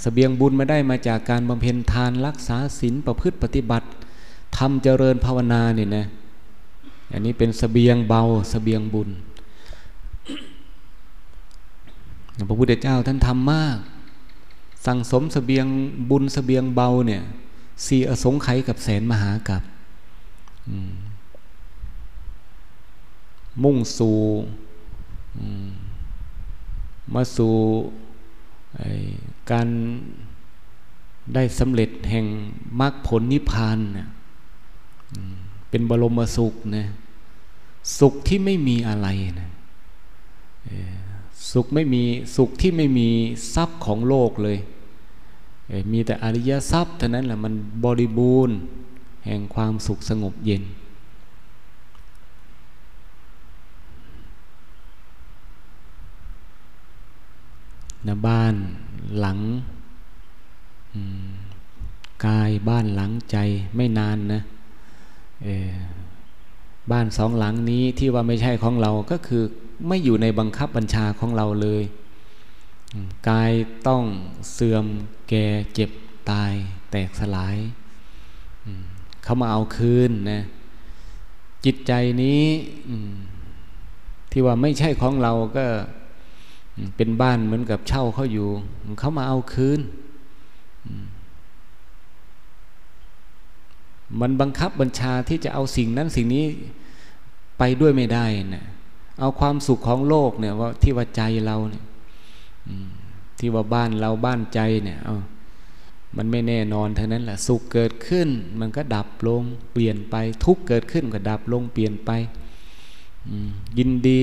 [0.02, 3.86] สเสบียงบุญมาได้มาจากการบำเพ็ญทานรักษาศีลประพฤติปฏิบัติ
[4.56, 6.06] ทำเจริญภาวนาเนี่ยนะ
[7.12, 9.08] อันนี้เป็นสเสบียงเบาสเสบียงบุญ
[12.48, 13.78] พระพุทธเจ้าท่านทำมาก
[14.86, 15.66] สั่งสมสเสบียง
[16.10, 17.22] บุญสเสบียงเบาเนี่ย
[17.86, 19.62] สี่อสงไขยกับแสนมหากับ
[23.62, 24.18] มุ่งสู่
[27.14, 27.54] มาสู่
[29.50, 29.68] การ
[31.34, 32.26] ได้สำเร็จแห่ง
[32.80, 34.08] มรรคผลนิพพานเนะ
[35.70, 36.84] เป็นบรมสุขนะ
[37.98, 39.08] สุขที่ไม่มีอะไร
[39.40, 39.50] นะ
[41.54, 42.02] สุขไม่มี
[42.36, 43.08] สุขที่ไม่มี
[43.54, 44.58] ทรัพย์ของโลกเลย
[45.92, 47.52] มีแต่อริยทรัพย์เท่านั้นแหละมัน
[47.84, 48.56] บริบูรณ์
[49.26, 50.62] แห่งความสุขสงบเย็น
[58.06, 58.54] นะบ้าน
[59.18, 59.38] หลัง
[62.26, 63.36] กายบ้านหลังใจ
[63.76, 64.40] ไม่นานนะ
[66.90, 69.44] บ้านสองหลังนี้ที่ว่าไม่ใช่ของเราก็คือ
[69.88, 71.84] ไม่อยู่ในบังคับบัญชาของเราเลย
[73.28, 73.52] กาย
[73.86, 74.04] ต้อง
[74.52, 74.84] เสื่อม
[75.28, 75.90] แก่เจ็บ
[76.30, 76.52] ตาย
[76.90, 77.56] แตกสลาย
[79.22, 80.42] เขามาเอาคืนนะ
[81.64, 82.44] จิตใจนี้
[84.30, 85.66] ที่ว่าไม่ใช่ของเราก็
[86.96, 88.48] เป็นบ้านเหมือนกับเช่าเขาอยู่
[89.00, 89.80] เขามาเอาคืน
[94.20, 96.44] มันบังคับบัญชาที่จะเอาสิ่งนั้นสิ่งนี้
[97.58, 98.66] ไปด้วยไม่ได้นะ
[99.20, 101.84] เอาความสุขของโลกเนี่ยว่าที่ว่าใจเราเนี่ย
[103.38, 105.16] ที่ว่าบ้านเราบ้านใจเนี่ยเอา
[106.16, 108.28] มันไม่แน่นอนเท่านั้นแหละสุขเกิดขึ้น
[108.60, 109.42] มันก็ดับลง
[109.72, 112.10] เปลี่ยนไป ทุกเกิดขึ้นก็ดับลงเปลี่ยนไป
[113.78, 114.20] ยินดี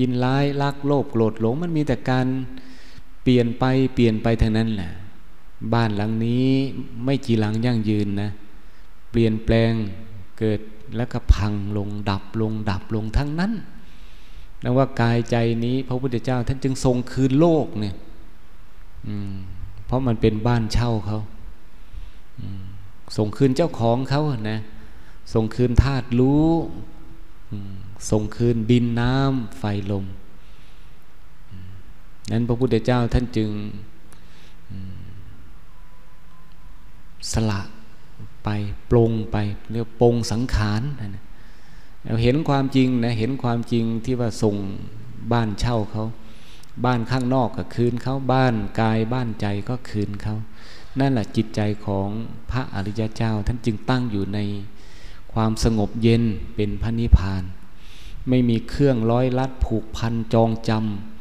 [0.00, 2.26] ยินร้ายรักโลภโกรธหลงมันมีแต่การ
[3.22, 3.64] เปลี่ยนไป
[3.94, 4.92] เปลี่ยนไปทั้งนั้นแหละ
[5.74, 6.48] บ้านหลังนี้
[7.04, 8.30] ไม่กี่หลังยั่งยืนนะ
[9.10, 9.72] เปลี่ยนแปลง
[10.38, 10.60] เกิด
[10.96, 13.52] แล้วก็พังลงดับลงดับลงทั้งนั้น
[14.64, 17.94] นั่นว่ากายใจนี้พระพุทธเจ้า ท่านจึงทรงคืนโลกเนี่ย
[19.86, 21.20] เพราะมันเป็นบ้านเช่าเขา
[23.16, 24.60] ส่งคืนเจ้าของเขานะ
[25.34, 26.48] ส่งคืนธาตุรู้
[28.10, 30.04] ส่งคืนดินน้ำไฟลม
[32.30, 33.50] นั้นพระพุทธเจ้าท่านจึง
[37.32, 37.60] สละ
[38.44, 38.48] ไป
[38.90, 39.36] ปรงไป
[39.70, 41.08] เรียกปรงสังขารเรา
[42.22, 44.56] เห็นความจริงนะเห็นความจริงที่ว่าส่ง
[45.32, 46.04] บ้านเช่าเขา
[46.84, 50.36] บ้านข้างนอกก็คืนเขาบ้านกายบ้านใจก็คืนเขา
[50.98, 52.08] นั่นแหละจิตใจของ
[52.50, 54.38] พระอริยเจ้า ท่านจึงตั้งอยู่ใน
[55.32, 56.22] ความสงบเย็น
[56.56, 57.42] เป็นพระนิพพาน
[58.28, 60.70] ไม่มีเครื่องร้อยลัดผูกพันจองจ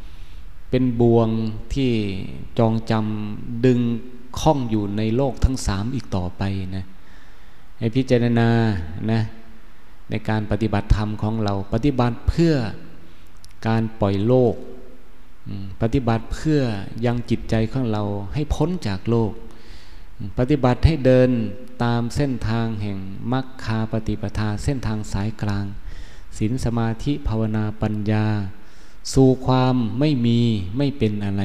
[0.09, 1.29] ำเป็นบ่วง
[1.73, 1.91] ที่
[2.59, 3.79] จองจำดึง
[4.39, 6.43] ข้องอยู่ในโลกทั้งสามอีกต่อไป
[6.75, 6.85] นะ
[7.79, 8.49] ให้พิจารณา
[9.11, 9.21] นะ
[10.13, 12.53] ในการปฏิบัติธรรมของเรา ปฏิบัติเพื่อ
[13.67, 14.55] การปล่อยโลก
[15.81, 16.61] ปฏิบัติเพื่อ
[17.05, 18.03] ยังจิตใจของเรา
[18.33, 19.31] ให้พ้นจากโลก
[20.37, 21.29] ปฏิบัติให้เดิน
[21.83, 22.97] ตามเส้นทางแห่ง
[23.31, 25.65] มรรคาปฏิปทาเส้นทางสายกลาง
[26.37, 28.25] ศีลสมาธิภาวนาปัญญา
[29.13, 30.39] สู่ความไม่มี
[30.77, 31.43] ไม่เป็นอะไร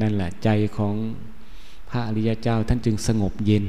[0.00, 0.94] นั่นแหละใจของ
[1.90, 3.64] พระอริยเจ้าท่านจึงสงบเย็น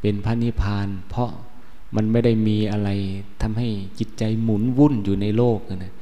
[0.00, 1.30] เป็นพระนิพพาน เพราะ
[1.96, 2.90] มันไม่ได้มีอะไร
[3.42, 5.94] ทำให้จิตใจหมุนวุ่นอยู่ในโลกนะ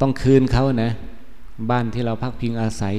[0.00, 0.92] ต้องคืนเขานะ
[1.70, 2.96] บ้านที่เราพักพิงอาศัย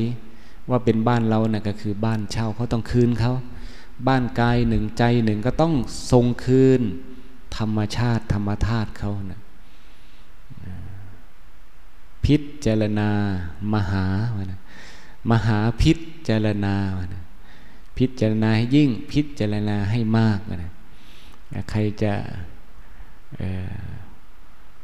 [0.70, 3.34] ว่าเป็นบ้านเรานะ่ก็คือบ้านเช่าเขาต้องคืนเขา
[4.08, 5.74] บ้านกายหนึ่งใจหนึ่งก็ต้อง
[6.12, 6.82] ทรงคืน
[7.58, 9.42] ธรรมชาติธรรมธาตุเขานะ
[12.26, 13.10] พิษเจรณา
[13.74, 14.06] มหา
[14.52, 14.60] นะ
[15.32, 16.76] มหาพิษเจรณา
[17.14, 17.24] นะ
[18.00, 20.72] พิจารณาให้ยิ่งพิจารณาให้มากนะ
[21.70, 22.14] ใครจะ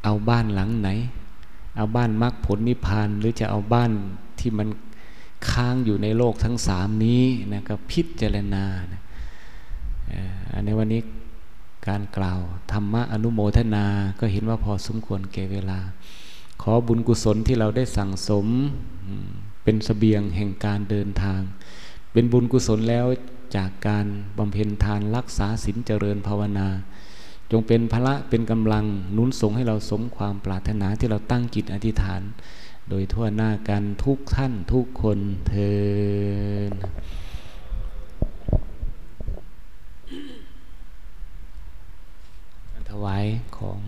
[0.04, 0.90] เอาบ้านหลังไหน
[1.78, 3.92] เอาบ้านมรรคผลนิพพานหรือจะเอาบ้าน
[4.40, 4.68] ที่มัน
[5.52, 8.64] ค้างอยู่ในโลกทั้งสามนี้นะก็พิจารณา
[8.94, 9.02] นะ
[10.52, 11.02] อันในวันนี้
[11.88, 12.40] การกล่าว
[12.72, 13.86] ธรรมะอนุโมทนา
[14.20, 15.80] ก็เห็นว่าพอสมควรแก่เวลา
[16.62, 18.48] ขอบุญกุศลที่เราได้สั่งสม
[19.64, 21.42] เป็นสเสบียงแห่งการเดินทาง
[22.18, 23.06] เป็นบุญกุศลแล้ว
[23.56, 24.06] จากการ
[24.38, 26.68] บำเพ็ญทานรักษาศีลเจริญภาวนา
[27.52, 28.86] จงเป็นพระเป็นกำลัง
[29.18, 32.22] นุนส่งให้เราสมความปรารถนาที่เราตั้งจิตอธิษฐาน
[32.90, 35.76] โดยทั่วหน้ากันทุกท่านทุกคนเทอ
[42.90, 43.26] ถวาย
[43.58, 43.80] ของ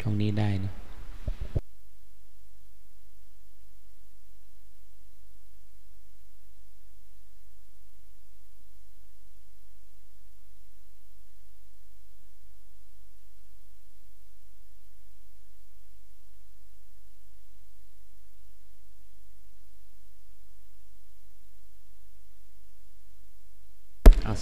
[0.00, 0.79] ตรงนี้ได้นะ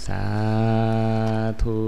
[0.08, 0.26] สา
[1.62, 1.78] ธุ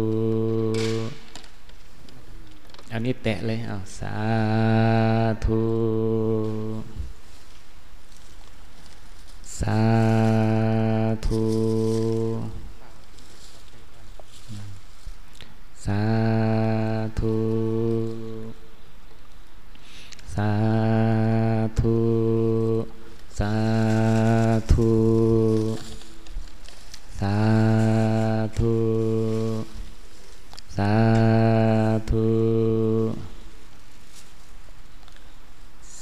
[2.93, 4.17] อันนี้แตะเลยเอาสา
[5.45, 5.63] ธุ
[9.61, 9.81] สา
[11.27, 11.45] ธุ
[15.85, 16.03] สา
[17.19, 17.37] ธุ
[20.35, 20.51] สา
[21.79, 21.97] ธุ
[23.39, 23.53] สา
[24.71, 24.91] ธุ
[27.19, 27.37] สา
[28.59, 28.75] ธุ
[30.77, 30.93] สา
[32.09, 32.27] ธุ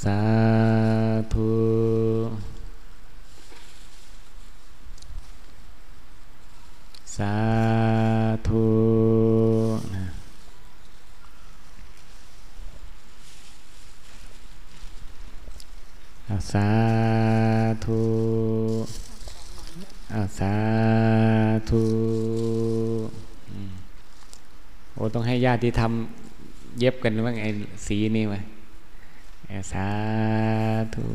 [0.03, 0.19] สา
[1.33, 1.49] ธุ
[7.15, 7.33] สา
[8.47, 8.65] ธุ
[16.51, 16.69] สา
[17.83, 18.01] ธุ
[20.13, 20.55] อาสา
[21.69, 21.83] ธุ
[24.93, 27.43] โอ้ต้องให้ญาติที่ทำเย็บกันว่าไง
[27.85, 28.41] สีนี่วะ
[29.71, 29.87] สา
[30.95, 31.05] ธุ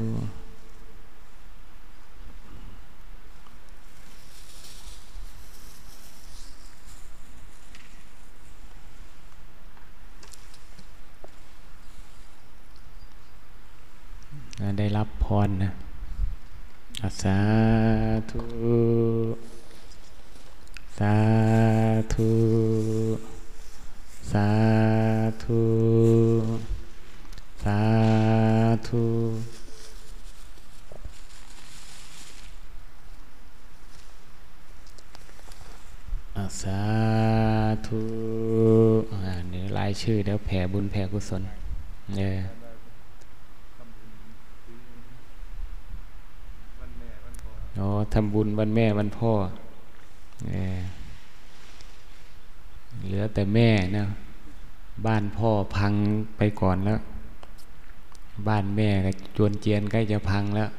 [14.78, 15.70] ได้รับพรนะ
[17.22, 17.38] สา
[18.30, 18.42] ธุ
[20.98, 21.16] สา
[22.12, 22.30] ธุ
[24.30, 24.48] สา
[25.42, 25.62] ธุ
[27.64, 27.80] สา
[28.88, 29.04] ธุ
[36.60, 36.82] สา
[37.86, 38.02] ธุ
[39.12, 41.42] อันนี้รายชื่อเดี๋ยวแผ่บุญแผ่กุ ศล
[42.16, 42.34] เนี่ย
[47.78, 49.32] อ๋อทำบุญวันแม่วันพ่อ
[53.04, 54.04] เหลือแต่แม่นะ
[55.06, 55.92] บ้านพ่อพัง
[56.36, 56.98] ไปก่อนแล้ว
[58.48, 60.70] บ้านแม่ก็จวนเจียนใกล้จะพังแล้ว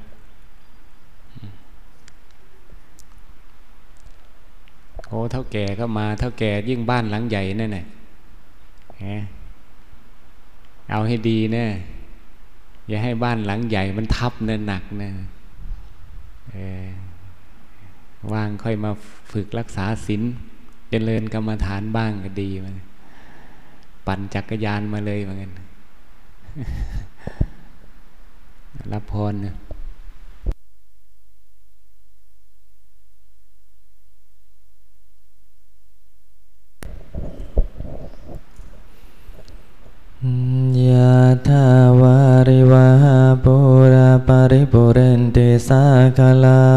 [5.08, 7.86] โอ้เท่าแก่ก็มาเท่าแก่ยิ่งบ้านหลังใหญ่นั่นแหละ
[10.92, 11.66] เอาให้ดีเนะ
[12.88, 15.12] อย่าให้บ้านหลังใหญ่มันทับเนะหนักนะ
[18.34, 18.92] ว่างค่อยมา
[19.32, 20.22] ฝึกรักษาศีล
[20.90, 22.76] เจริญกรรมฐานบ้างก็ดีมัน
[24.08, 25.52] ปั่นจักรยานมาเลยเหมือนกัน
[28.92, 29.54] รับพรนะ
[45.38, 45.84] เตสา
[46.20, 46.76] คลั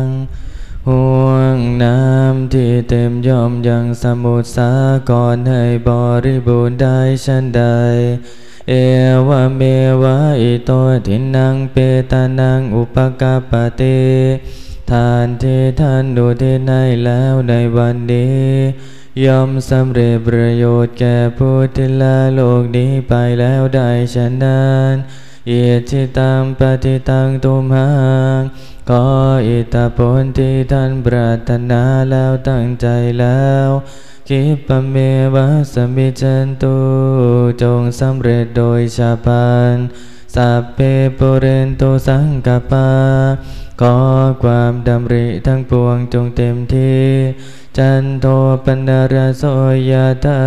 [0.00, 0.04] ง
[0.88, 4.70] ห่วงน้ำที่เต็มย่อมยังสมุทรสา
[5.10, 5.90] ก่อนให้บ
[6.24, 7.62] ริบูรณ์ได้ชันใด
[8.68, 8.72] เอ
[9.28, 9.62] วเม
[10.02, 10.70] วะอิโต
[11.06, 11.76] ทินังเป
[12.12, 14.02] ตานังอุปกาปติ
[14.90, 16.72] ทานที่ท่านดูที่ใน
[17.04, 18.44] แล้วในวันนี้
[19.24, 24.94] ย่อมสำเร็จประโยชน์แก่ผู้ที่ละโลกนี้ไปแล้วได้ฉะนั้น
[25.48, 25.52] อ
[25.90, 27.90] จิตังปฏิตังตุมหั
[28.38, 28.40] ง
[28.88, 29.04] ขอ
[29.46, 32.86] อิตาผลที่ท่านปรารถนาแล้วตั้งใจ
[33.20, 33.68] แล้ว
[34.28, 34.96] คิปเม
[35.34, 36.76] วะสมิจันตุ
[37.62, 39.74] จงสำเร็จโดยชาพัน
[40.34, 40.78] สัพเพ
[41.18, 42.90] ปุเรนตุสังกปา
[43.80, 43.96] ขอ
[44.42, 47.04] ความดำริทั้งปวงจงเต็มที่
[47.78, 48.26] จันโท
[48.64, 49.44] ปนรโส
[49.90, 49.92] ย
[50.24, 50.40] ตา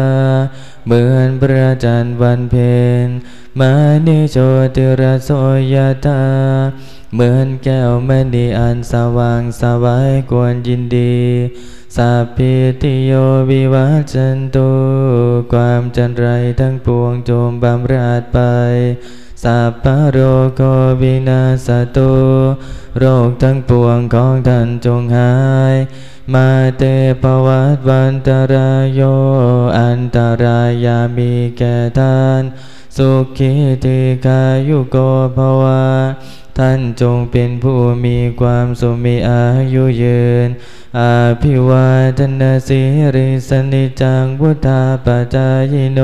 [0.86, 3.08] เหมือนพระจันทร์วันเพ็ญ
[3.60, 3.74] มา
[4.08, 4.38] นิโช
[4.76, 5.30] ติรโส
[5.74, 6.24] ยตา
[7.14, 11.18] เหมือนแก้วมณีอันสว่างสวายกวนยินดี
[11.96, 13.12] สัพพิติโย
[13.50, 14.70] วิวัจันตุ
[15.52, 16.28] ความจันไร
[16.60, 18.40] ทั้งปวงจมบำราดไป
[19.44, 20.18] สัพพโร
[20.56, 20.62] โค
[21.02, 22.14] วินาสตุ
[22.98, 25.36] โรคทั้งปวงของท่านจงหา
[25.74, 25.76] ย
[26.34, 26.84] มาเต
[27.22, 29.02] ปวัตวันตรายโย
[29.80, 32.44] อันตรายามีแก่ท่าน
[32.98, 33.52] สุขี
[33.86, 34.98] ติกายุโก
[35.36, 35.84] ภวะ
[36.58, 39.44] ท่านจงเป็นผู้มีความสุมีอา
[39.74, 40.48] ยุยืน
[41.00, 41.88] อาภิวา
[42.18, 42.82] ทนาสิ
[43.16, 46.00] ริสนิจังพุทธาปจายโน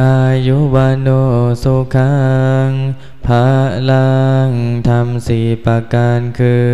[0.00, 1.08] อายุวันโน
[1.62, 2.14] สุขั
[2.68, 2.70] ง
[3.26, 3.46] พระ
[3.90, 4.10] ลั
[4.48, 4.50] ง
[4.88, 6.70] ทำสี่ประการคือ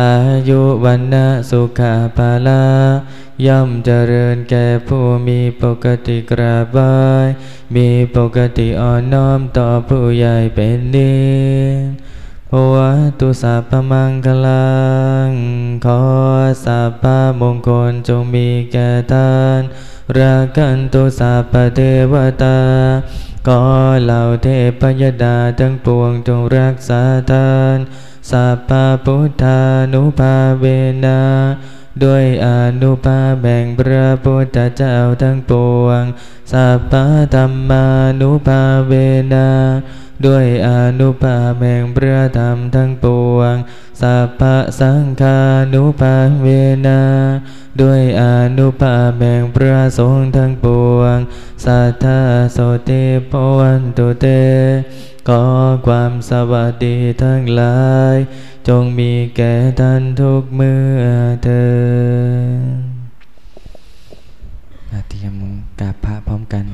[0.00, 0.14] อา
[0.48, 1.80] ยุวันนะสุข
[2.16, 2.64] ภาละ
[3.46, 7.26] ย่อมเจริญแก่ผู้มีปกติกราบาย
[7.76, 11.18] มีปกติอ่อนน้อมต่อผู้ใหญ่เป็นดี
[12.50, 12.76] ภว
[13.20, 14.76] ตุสัพพมังคลั
[15.28, 15.30] ง
[15.84, 16.02] ขอ
[16.64, 17.04] สัพพ
[17.40, 19.60] มงคลจงมีแก่ท่าน
[20.18, 21.80] รักันตุสัพเท
[22.12, 22.60] วตา
[23.48, 23.62] ก็
[24.04, 24.48] เหล่าเท
[24.80, 27.78] พยดาทั้งปวงจงรักษาท่าน
[28.30, 28.70] สัพพ
[29.04, 29.60] พุทธา
[29.92, 30.64] นุภาเว
[31.04, 31.20] นา
[32.04, 32.48] ด้วยอ
[32.82, 35.52] นุภาแบ่งพระพุทธเจ้าทั้งป
[35.84, 36.02] วง
[36.52, 36.92] สัพพ
[37.34, 37.86] ธรรมา
[38.20, 38.92] นุภาเว
[39.34, 39.48] นา
[40.26, 40.70] ด้วยอ
[41.00, 43.54] นุภาแห่งพระธรรมทั้งปวง
[44.00, 44.42] สัพพ
[44.80, 45.38] สังฆา
[45.74, 46.48] นุภาเว
[46.86, 47.02] นา
[47.80, 48.24] ด้วยอ
[48.58, 51.18] นุภาแห่งพระสงฆ์ทั้งปวง
[51.64, 52.20] สัทธา
[52.52, 54.26] โสติปวันตุเต
[55.28, 55.44] ขอ
[55.86, 57.78] ความสวัสดีทั้งหลา
[58.14, 58.16] ย
[58.72, 61.02] จงมีแก่ท่านทุกเมื่อ
[61.44, 61.68] เธอ
[65.08, 65.34] เตรียม
[65.80, 66.66] กราบพระพร้อมกัน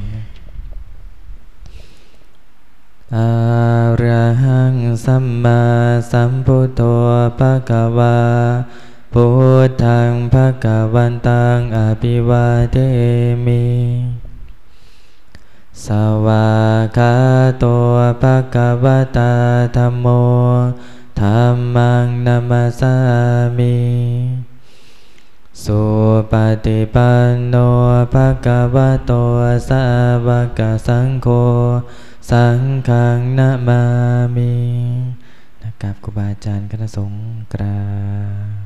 [3.14, 3.30] อะ
[4.02, 4.74] ระหัง
[5.04, 5.62] สัมมา
[6.12, 6.80] สัมพุทโธ
[7.38, 8.16] ภะคะวา
[9.12, 9.26] พุ
[9.66, 12.76] ทธังภะคะวันตังอภิวาเท
[13.46, 13.66] มิ
[15.84, 15.86] ส
[16.26, 16.46] วา
[16.96, 17.14] คา
[17.58, 17.64] โต
[18.22, 18.86] ภะคะว
[19.16, 19.32] ตา
[19.76, 20.06] ธรรมโม
[21.20, 21.40] ธรร
[21.76, 22.96] มังนัมสา
[23.58, 23.78] มิ
[25.64, 25.82] สุ
[26.30, 26.32] ป
[26.64, 27.54] ฏิปันโน
[28.12, 29.12] ภะคะวะโต
[29.68, 29.84] สา
[30.26, 31.28] วกสังโฆ
[32.30, 33.82] สังฆังนามา
[34.36, 34.54] มิ
[35.62, 38.63] นะครับครูบาอาจารย์คณะสงฆ์กรา